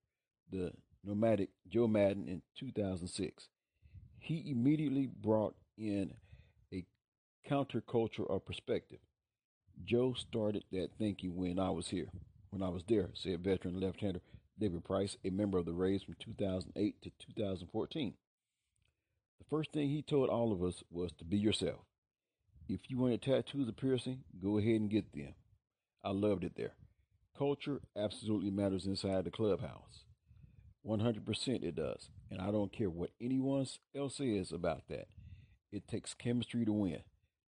the 0.51 0.73
nomadic 1.05 1.51
Joe 1.69 1.87
Maddon, 1.87 2.29
in 2.29 2.43
2006. 2.59 3.49
He 4.19 4.51
immediately 4.51 5.07
brought 5.07 5.55
in 5.77 6.15
a 6.73 6.85
counterculture 7.49 8.29
of 8.29 8.45
perspective. 8.45 8.99
Joe 9.85 10.15
started 10.15 10.65
that 10.73 10.91
thinking 10.99 11.37
when 11.37 11.59
I 11.59 11.71
was 11.71 11.89
here, 11.89 12.09
when 12.51 12.63
I 12.63 12.69
was 12.71 12.83
there, 12.89 13.11
said 13.15 13.45
veteran 13.45 13.79
left-hander 13.79 14.21
David 14.59 14.85
Price, 14.85 15.17
a 15.25 15.31
member 15.31 15.59
of 15.59 15.67
the 15.67 15.73
Rays 15.73 16.03
from 16.03 16.17
2008 16.19 17.03
to 17.03 17.11
2014. 17.35 18.15
The 19.39 19.45
first 19.51 19.73
thing 19.73 19.89
he 19.89 20.03
told 20.03 20.29
all 20.29 20.53
of 20.53 20.63
us 20.63 20.83
was 20.91 21.13
to 21.19 21.25
be 21.25 21.37
yourself. 21.37 21.81
If 22.69 22.89
you 22.89 22.99
wanted 22.99 23.23
tattoos 23.23 23.69
or 23.69 23.73
piercing, 23.73 24.25
go 24.43 24.59
ahead 24.59 24.81
and 24.81 24.91
get 24.91 25.13
them. 25.13 25.35
I 26.03 26.11
loved 26.11 26.45
it 26.45 26.57
there. 26.57 26.75
Culture 27.37 27.81
absolutely 27.97 28.51
matters 28.51 28.87
inside 28.87 29.25
the 29.25 29.31
clubhouse. 29.31 30.05
100% 30.87 31.63
it 31.63 31.77
does. 31.77 32.09
And 32.31 32.41
I 32.41 32.51
don't 32.51 32.73
care 32.73 32.91
what 32.91 33.11
anyone 33.21 33.67
else 33.95 34.17
says 34.17 34.53
about 34.53 34.89
that. 34.89 35.09
It 35.71 35.87
takes 35.87 36.15
chemistry 36.15 36.65
to 36.65 36.73
win. 36.73 37.01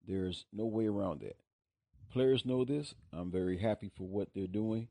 There's 0.07 0.45
no 0.53 0.67
way 0.67 0.87
around 0.87 1.21
that. 1.21 1.37
Players 2.13 2.45
know 2.45 2.65
this. 2.65 2.95
I'm 3.13 3.31
very 3.31 3.59
happy 3.59 3.91
for 3.97 4.05
what 4.05 4.29
they're 4.35 4.47
doing. 4.47 4.89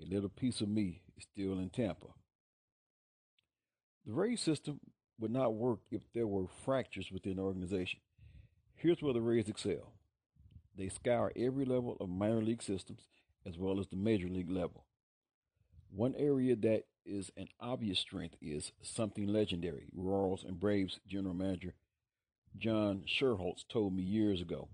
A 0.00 0.04
little 0.04 0.28
piece 0.28 0.60
of 0.60 0.68
me 0.68 1.02
is 1.16 1.24
still 1.24 1.58
in 1.58 1.70
Tampa. 1.70 2.06
The 4.04 4.12
Rays 4.12 4.40
system 4.40 4.80
would 5.18 5.30
not 5.30 5.54
work 5.54 5.80
if 5.90 6.02
there 6.12 6.26
were 6.26 6.46
fractures 6.64 7.10
within 7.10 7.36
the 7.36 7.42
organization. 7.42 8.00
Here's 8.74 9.02
where 9.02 9.14
the 9.14 9.20
Rays 9.20 9.48
excel. 9.48 9.92
They 10.76 10.88
scour 10.88 11.32
every 11.34 11.64
level 11.64 11.96
of 12.00 12.08
minor 12.08 12.42
league 12.42 12.62
systems 12.62 13.00
as 13.46 13.56
well 13.56 13.80
as 13.80 13.86
the 13.88 13.96
major 13.96 14.28
league 14.28 14.50
level. 14.50 14.84
One 15.90 16.14
area 16.16 16.56
that 16.56 16.84
is 17.06 17.30
an 17.36 17.48
obvious 17.60 17.98
strength 17.98 18.36
is 18.42 18.72
something 18.82 19.26
legendary. 19.26 19.86
Royals 19.94 20.44
and 20.44 20.60
Braves 20.60 21.00
general 21.06 21.34
manager 21.34 21.74
John 22.58 23.02
Schuerholz 23.06 23.66
told 23.68 23.94
me 23.94 24.02
years 24.02 24.40
ago. 24.40 24.68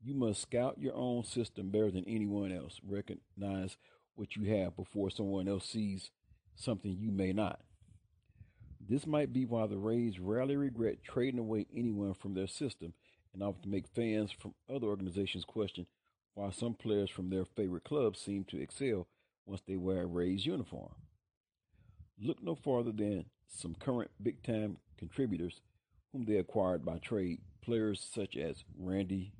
You 0.00 0.14
must 0.14 0.42
scout 0.42 0.78
your 0.78 0.94
own 0.94 1.24
system 1.24 1.70
better 1.70 1.90
than 1.90 2.04
anyone 2.06 2.52
else. 2.52 2.80
Recognize 2.86 3.76
what 4.18 4.36
you 4.36 4.44
have 4.54 4.76
before 4.76 5.10
someone 5.10 5.48
else 5.48 5.68
sees 5.68 6.10
something 6.56 6.96
you 6.98 7.10
may 7.10 7.32
not. 7.32 7.60
This 8.88 9.06
might 9.06 9.32
be 9.32 9.44
why 9.44 9.66
the 9.66 9.76
Rays 9.76 10.18
rarely 10.18 10.56
regret 10.56 11.04
trading 11.04 11.38
away 11.38 11.66
anyone 11.74 12.14
from 12.14 12.34
their 12.34 12.46
system 12.46 12.94
and 13.32 13.42
often 13.42 13.70
make 13.70 13.86
fans 13.86 14.32
from 14.32 14.54
other 14.74 14.86
organizations 14.86 15.44
question 15.44 15.86
why 16.34 16.50
some 16.50 16.74
players 16.74 17.10
from 17.10 17.30
their 17.30 17.44
favorite 17.44 17.84
clubs 17.84 18.20
seem 18.20 18.44
to 18.44 18.60
excel 18.60 19.06
once 19.46 19.60
they 19.66 19.76
wear 19.76 20.02
a 20.02 20.06
Rays 20.06 20.46
uniform. 20.46 20.94
Look 22.20 22.42
no 22.42 22.54
farther 22.54 22.92
than 22.92 23.26
some 23.48 23.74
current 23.74 24.10
big 24.22 24.42
time 24.42 24.78
contributors 24.96 25.60
whom 26.12 26.24
they 26.24 26.36
acquired 26.36 26.84
by 26.84 26.98
trade, 26.98 27.40
players 27.60 28.08
such 28.12 28.36
as 28.36 28.64
Randy 28.76 29.32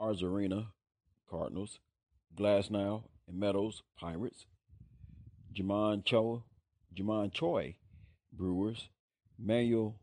Arozarena, 0.00 0.66
Cardinals, 1.28 1.80
Glasnow 2.36 3.04
and 3.26 3.38
Meadows, 3.38 3.82
Pirates, 3.98 4.46
Ji-Man 5.52 6.02
Cho, 6.04 6.44
Ji-Man 6.94 7.30
Choi, 7.30 7.76
Brewers, 8.32 8.88
Manuel 9.38 9.96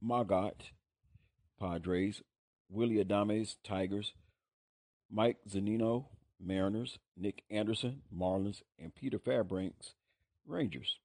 Margot, 0.00 0.52
Padres, 1.58 2.22
Willie 2.68 3.04
Adames, 3.04 3.56
Tigers, 3.64 4.12
Mike 5.10 5.38
Zunino 5.48 6.06
Mariners, 6.42 6.98
Nick 7.16 7.42
Anderson, 7.50 8.02
Marlins, 8.16 8.62
and 8.78 8.94
Peter 8.94 9.18
Fairbanks, 9.18 9.94
Rangers. 10.46 10.98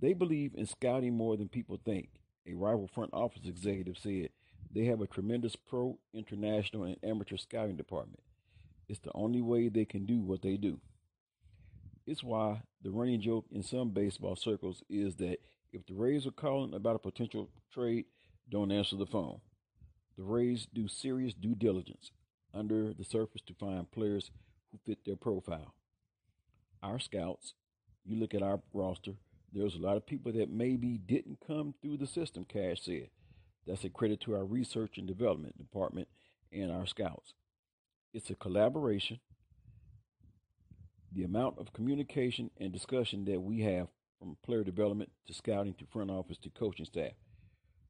They 0.00 0.12
believe 0.12 0.54
in 0.54 0.66
scouting 0.66 1.16
more 1.16 1.36
than 1.36 1.48
people 1.48 1.80
think. 1.84 2.10
A 2.46 2.54
rival 2.54 2.86
front 2.86 3.10
office 3.12 3.42
executive 3.44 3.98
said 3.98 4.28
they 4.72 4.84
have 4.84 5.00
a 5.00 5.06
tremendous 5.06 5.56
pro, 5.56 5.98
international, 6.12 6.84
and 6.84 6.96
amateur 7.02 7.36
scouting 7.36 7.76
department. 7.76 8.20
It's 8.88 9.00
the 9.00 9.12
only 9.14 9.40
way 9.40 9.68
they 9.68 9.84
can 9.84 10.06
do 10.06 10.20
what 10.20 10.42
they 10.42 10.56
do. 10.56 10.80
It's 12.06 12.22
why 12.22 12.62
the 12.82 12.90
running 12.90 13.20
joke 13.20 13.46
in 13.50 13.62
some 13.62 13.90
baseball 13.90 14.36
circles 14.36 14.82
is 14.88 15.16
that 15.16 15.38
if 15.72 15.84
the 15.86 15.94
Rays 15.94 16.26
are 16.26 16.30
calling 16.30 16.72
about 16.72 16.96
a 16.96 17.00
potential 17.00 17.50
trade, 17.72 18.04
don't 18.48 18.70
answer 18.70 18.96
the 18.96 19.06
phone. 19.06 19.40
The 20.16 20.22
Rays 20.22 20.66
do 20.72 20.86
serious 20.86 21.34
due 21.34 21.54
diligence 21.54 22.12
under 22.54 22.94
the 22.94 23.04
surface 23.04 23.42
to 23.46 23.54
find 23.54 23.90
players 23.90 24.30
who 24.70 24.78
fit 24.86 25.04
their 25.04 25.16
profile. 25.16 25.74
Our 26.82 26.98
scouts, 26.98 27.54
you 28.04 28.16
look 28.16 28.34
at 28.34 28.42
our 28.42 28.60
roster, 28.72 29.12
there's 29.52 29.74
a 29.74 29.80
lot 29.80 29.96
of 29.96 30.06
people 30.06 30.32
that 30.32 30.50
maybe 30.50 30.98
didn't 30.98 31.38
come 31.46 31.74
through 31.80 31.96
the 31.98 32.06
system, 32.06 32.44
Cash 32.44 32.82
said. 32.82 33.08
That's 33.66 33.84
a 33.84 33.90
credit 33.90 34.20
to 34.22 34.34
our 34.34 34.44
research 34.44 34.96
and 34.96 35.06
development 35.06 35.58
department 35.58 36.08
and 36.52 36.70
our 36.70 36.86
scouts. 36.86 37.34
It's 38.14 38.30
a 38.30 38.34
collaboration. 38.34 39.18
The 41.12 41.24
amount 41.24 41.58
of 41.58 41.72
communication 41.72 42.50
and 42.58 42.72
discussion 42.72 43.24
that 43.24 43.40
we 43.40 43.60
have 43.60 43.88
from 44.18 44.36
player 44.44 44.64
development 44.64 45.10
to 45.26 45.34
scouting 45.34 45.74
to 45.74 45.86
front 45.86 46.10
office 46.10 46.38
to 46.38 46.50
coaching 46.50 46.86
staff. 46.86 47.12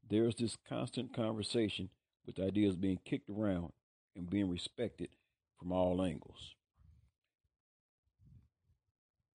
There's 0.09 0.35
this 0.35 0.57
constant 0.67 1.13
conversation 1.13 1.89
with 2.25 2.39
ideas 2.39 2.75
being 2.75 2.99
kicked 3.05 3.29
around 3.29 3.71
and 4.15 4.29
being 4.29 4.49
respected 4.49 5.09
from 5.59 5.71
all 5.71 6.01
angles. 6.03 6.55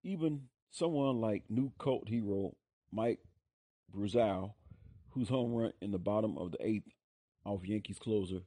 Even 0.03 0.43
someone 0.71 1.21
like 1.21 1.45
new 1.49 1.73
cult 1.79 2.09
hero 2.09 2.57
Mike 2.91 3.21
Brosseau, 3.95 4.53
whose 5.13 5.29
home 5.29 5.53
run 5.55 5.73
in 5.81 5.91
the 5.91 5.99
bottom 5.99 6.37
of 6.39 6.53
the 6.53 6.67
eighth 6.67 6.89
off 7.45 7.67
Yankees 7.67 7.99
closer 7.99 8.41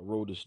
Aroldis, 0.00 0.46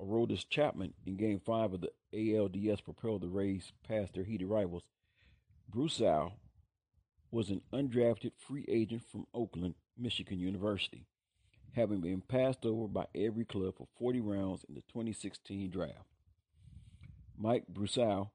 Aroldis 0.00 0.48
Chapman 0.48 0.92
in 1.06 1.16
Game 1.16 1.40
5 1.44 1.74
of 1.74 1.80
the 1.82 1.90
ALDS 2.12 2.84
propelled 2.84 3.22
the 3.22 3.28
Rays 3.28 3.72
past 3.86 4.14
their 4.14 4.24
heated 4.24 4.48
rivals. 4.48 4.82
Brosseau 5.70 6.32
was 7.30 7.50
an 7.50 7.62
undrafted 7.72 8.32
free 8.36 8.64
agent 8.68 9.02
from 9.10 9.26
Oakland, 9.32 9.74
Michigan 9.96 10.38
University, 10.38 11.06
having 11.74 12.00
been 12.00 12.20
passed 12.20 12.64
over 12.64 12.86
by 12.86 13.06
every 13.14 13.44
club 13.44 13.74
for 13.76 13.88
40 13.98 14.20
rounds 14.20 14.64
in 14.68 14.74
the 14.74 14.82
2016 14.82 15.70
draft. 15.70 16.06
Mike 17.36 17.64
Brosseau 17.72 18.30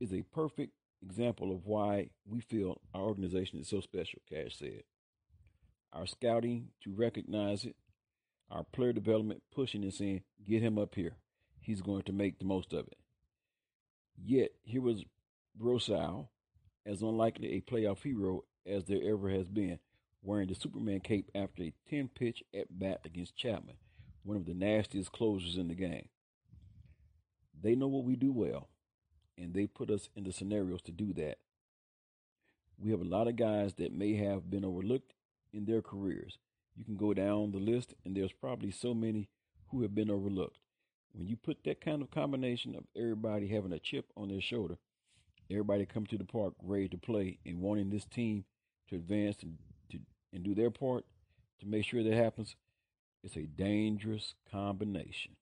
is 0.00 0.12
a 0.12 0.22
perfect 0.22 0.72
example 1.02 1.52
of 1.52 1.66
why 1.66 2.10
we 2.26 2.40
feel 2.40 2.80
our 2.94 3.02
organization 3.02 3.58
is 3.58 3.68
so 3.68 3.80
special, 3.80 4.20
Cash 4.28 4.56
said. 4.58 4.82
Our 5.92 6.06
scouting 6.06 6.68
to 6.84 6.92
recognize 6.94 7.64
it, 7.64 7.76
our 8.50 8.64
player 8.64 8.92
development 8.92 9.42
pushing 9.54 9.82
and 9.82 9.94
saying, 9.94 10.22
get 10.46 10.62
him 10.62 10.78
up 10.78 10.94
here. 10.94 11.16
He's 11.60 11.82
going 11.82 12.02
to 12.02 12.12
make 12.12 12.38
the 12.38 12.44
most 12.44 12.72
of 12.72 12.86
it. 12.86 12.98
Yet, 14.22 14.50
here 14.62 14.82
was 14.82 15.04
Brosseau, 15.58 16.28
as 16.86 17.02
unlikely 17.02 17.54
a 17.54 17.60
playoff 17.60 18.02
hero 18.02 18.44
as 18.66 18.84
there 18.84 19.02
ever 19.02 19.30
has 19.30 19.48
been, 19.48 19.78
wearing 20.22 20.48
the 20.48 20.54
Superman 20.54 21.00
cape 21.00 21.30
after 21.34 21.64
a 21.64 21.72
10 21.88 22.08
pitch 22.08 22.42
at 22.54 22.66
bat 22.70 23.00
against 23.04 23.36
Chapman, 23.36 23.76
one 24.22 24.36
of 24.36 24.46
the 24.46 24.54
nastiest 24.54 25.12
closers 25.12 25.56
in 25.56 25.68
the 25.68 25.74
game. 25.74 26.08
They 27.62 27.74
know 27.74 27.88
what 27.88 28.04
we 28.04 28.16
do 28.16 28.32
well 28.32 28.68
and 29.40 29.54
they 29.54 29.66
put 29.66 29.90
us 29.90 30.08
in 30.14 30.24
the 30.24 30.32
scenarios 30.32 30.82
to 30.82 30.92
do 30.92 31.12
that. 31.14 31.38
We 32.78 32.90
have 32.90 33.00
a 33.00 33.04
lot 33.04 33.28
of 33.28 33.36
guys 33.36 33.74
that 33.74 33.92
may 33.92 34.14
have 34.16 34.50
been 34.50 34.64
overlooked 34.64 35.12
in 35.52 35.64
their 35.64 35.82
careers. 35.82 36.38
You 36.76 36.84
can 36.84 36.96
go 36.96 37.12
down 37.12 37.52
the 37.52 37.58
list, 37.58 37.94
and 38.04 38.16
there's 38.16 38.32
probably 38.32 38.70
so 38.70 38.94
many 38.94 39.28
who 39.68 39.82
have 39.82 39.94
been 39.94 40.10
overlooked. 40.10 40.58
When 41.12 41.26
you 41.26 41.36
put 41.36 41.64
that 41.64 41.80
kind 41.80 42.02
of 42.02 42.10
combination 42.10 42.74
of 42.74 42.84
everybody 42.96 43.48
having 43.48 43.72
a 43.72 43.78
chip 43.78 44.06
on 44.16 44.28
their 44.28 44.40
shoulder, 44.40 44.76
everybody 45.50 45.84
come 45.84 46.06
to 46.06 46.18
the 46.18 46.24
park 46.24 46.54
ready 46.62 46.88
to 46.88 46.96
play 46.96 47.38
and 47.44 47.60
wanting 47.60 47.90
this 47.90 48.04
team 48.04 48.44
to 48.88 48.96
advance 48.96 49.42
and 49.42 49.58
to 49.90 49.98
and 50.32 50.44
do 50.44 50.54
their 50.54 50.70
part 50.70 51.04
to 51.60 51.66
make 51.66 51.84
sure 51.84 52.02
that 52.02 52.12
happens, 52.12 52.56
it's 53.22 53.36
a 53.36 53.42
dangerous 53.42 54.34
combination. 54.50 55.32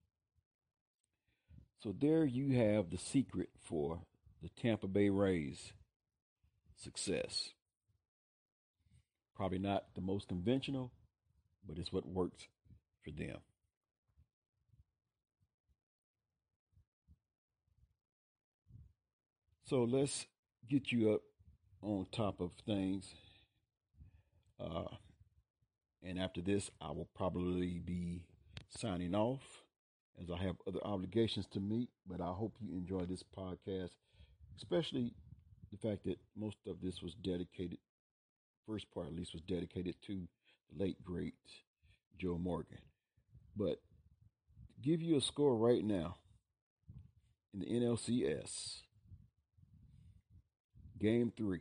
So 1.80 1.94
there 1.96 2.24
you 2.24 2.56
have 2.58 2.90
the 2.90 2.98
secret 2.98 3.50
for 3.60 4.00
the 4.42 4.48
Tampa 4.48 4.88
Bay 4.88 5.10
Rays 5.10 5.72
success. 6.76 7.50
Probably 9.36 9.60
not 9.60 9.94
the 9.94 10.00
most 10.00 10.26
conventional, 10.26 10.90
but 11.66 11.78
it's 11.78 11.92
what 11.92 12.06
works 12.06 12.48
for 13.04 13.12
them. 13.12 13.38
So 19.64 19.84
let's 19.84 20.26
get 20.68 20.90
you 20.90 21.12
up 21.12 21.20
on 21.82 22.06
top 22.10 22.40
of 22.40 22.50
things. 22.66 23.14
Uh, 24.58 24.88
and 26.02 26.18
after 26.18 26.40
this, 26.40 26.70
I 26.80 26.88
will 26.88 27.08
probably 27.14 27.78
be 27.78 28.24
signing 28.68 29.14
off 29.14 29.62
as 30.22 30.30
I 30.30 30.42
have 30.42 30.56
other 30.66 30.84
obligations 30.84 31.46
to 31.52 31.60
meet. 31.60 31.88
But 32.06 32.20
I 32.20 32.32
hope 32.32 32.56
you 32.60 32.76
enjoy 32.76 33.04
this 33.04 33.22
podcast, 33.22 33.90
especially 34.56 35.14
the 35.70 35.78
fact 35.78 36.04
that 36.04 36.18
most 36.36 36.56
of 36.66 36.80
this 36.82 37.02
was 37.02 37.14
dedicated, 37.14 37.78
first 38.66 38.86
part 38.92 39.06
at 39.06 39.14
least, 39.14 39.32
was 39.32 39.42
dedicated 39.42 39.96
to 40.06 40.26
the 40.72 40.84
late, 40.84 41.02
great 41.04 41.34
Joe 42.18 42.38
Morgan. 42.38 42.78
But 43.56 43.80
to 44.74 44.80
give 44.82 45.02
you 45.02 45.16
a 45.16 45.20
score 45.20 45.56
right 45.56 45.84
now 45.84 46.16
in 47.52 47.60
the 47.60 47.66
NLCS. 47.66 48.82
Game 50.98 51.32
three. 51.36 51.60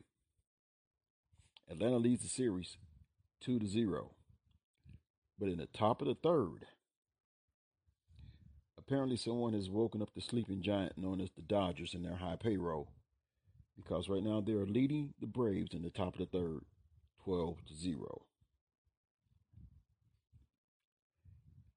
Atlanta 1.69 1.97
leads 1.97 2.23
the 2.23 2.29
series 2.29 2.77
two 3.39 3.59
to 3.59 3.67
zero. 3.67 4.11
But 5.39 5.49
in 5.49 5.57
the 5.57 5.67
top 5.67 6.01
of 6.01 6.07
the 6.07 6.15
third, 6.15 6.65
apparently 8.87 9.17
someone 9.17 9.53
has 9.53 9.69
woken 9.69 10.01
up 10.01 10.13
the 10.15 10.21
sleeping 10.21 10.61
giant 10.61 10.97
known 10.97 11.19
as 11.19 11.29
the 11.31 11.41
Dodgers 11.41 11.93
in 11.93 12.03
their 12.03 12.15
high 12.15 12.37
payroll. 12.37 12.87
Because 13.75 14.09
right 14.09 14.23
now 14.23 14.41
they 14.41 14.53
are 14.53 14.65
leading 14.65 15.13
the 15.19 15.27
Braves 15.27 15.73
in 15.73 15.83
the 15.83 15.89
top 15.89 16.17
of 16.17 16.19
the 16.19 16.37
third, 16.37 16.61
12 17.23 17.57
to 17.67 17.75
0. 17.75 18.21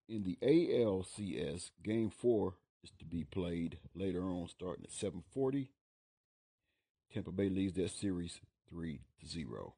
In 0.09 0.25
the 0.25 0.39
ALCS, 0.43 1.71
game 1.85 2.11
four 2.11 2.55
is 2.83 2.91
to 2.99 3.05
be 3.05 3.25
played 3.25 3.79
later 3.95 4.23
on, 4.23 4.49
starting 4.49 4.85
at 4.85 4.93
740. 4.93 5.71
Tampa 7.13 7.33
Bay 7.33 7.49
leads 7.49 7.75
that 7.75 7.91
series 7.91 8.41
3 8.71 9.01
to 9.21 9.27
0. 9.29 9.75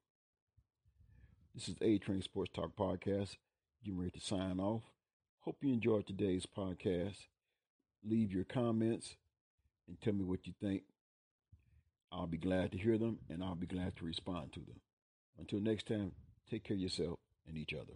This 1.54 1.68
is 1.68 1.76
A 1.82 1.98
Train 1.98 2.22
Sports 2.22 2.52
Talk 2.54 2.76
Podcast. 2.76 3.36
Getting 3.84 3.98
ready 3.98 4.12
to 4.12 4.20
sign 4.20 4.60
off. 4.60 4.91
Hope 5.44 5.56
you 5.60 5.72
enjoyed 5.72 6.06
today's 6.06 6.46
podcast. 6.46 7.16
Leave 8.08 8.30
your 8.30 8.44
comments 8.44 9.16
and 9.88 10.00
tell 10.00 10.12
me 10.12 10.22
what 10.22 10.46
you 10.46 10.52
think. 10.60 10.84
I'll 12.12 12.28
be 12.28 12.38
glad 12.38 12.70
to 12.70 12.78
hear 12.78 12.96
them 12.96 13.18
and 13.28 13.42
I'll 13.42 13.56
be 13.56 13.66
glad 13.66 13.96
to 13.96 14.04
respond 14.04 14.52
to 14.52 14.60
them. 14.60 14.80
Until 15.40 15.58
next 15.58 15.88
time, 15.88 16.12
take 16.48 16.62
care 16.62 16.76
of 16.76 16.80
yourself 16.80 17.18
and 17.48 17.56
each 17.56 17.74
other. 17.74 17.94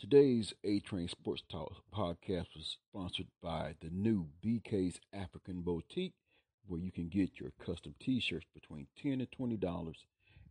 Today's 0.00 0.52
A 0.64 0.80
Train 0.80 1.06
Sports 1.06 1.44
Talk 1.48 1.74
podcast 1.94 2.48
was 2.56 2.78
sponsored 2.90 3.28
by 3.40 3.76
the 3.80 3.90
new 3.90 4.26
BK's 4.44 4.98
African 5.12 5.62
Boutique 5.62 6.14
where 6.66 6.80
you 6.80 6.90
can 6.90 7.08
get 7.08 7.38
your 7.38 7.52
custom 7.64 7.94
t-shirts 8.00 8.46
between 8.54 8.88
10 9.00 9.12
and 9.20 9.30
20 9.30 9.56
dollars 9.56 9.98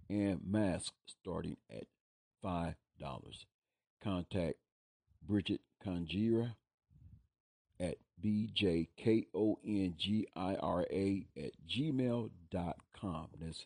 and 0.10 0.40
masks 0.50 0.94
starting 1.08 1.58
at 1.70 1.88
five 2.42 2.76
dollars 2.76 2.78
contact 4.04 4.58
bridget 5.28 5.62
congira 5.84 6.56
at 7.80 7.98
bjkongira 8.24 9.26
at 11.38 11.52
gmail.com 11.68 13.28
that's 13.40 13.66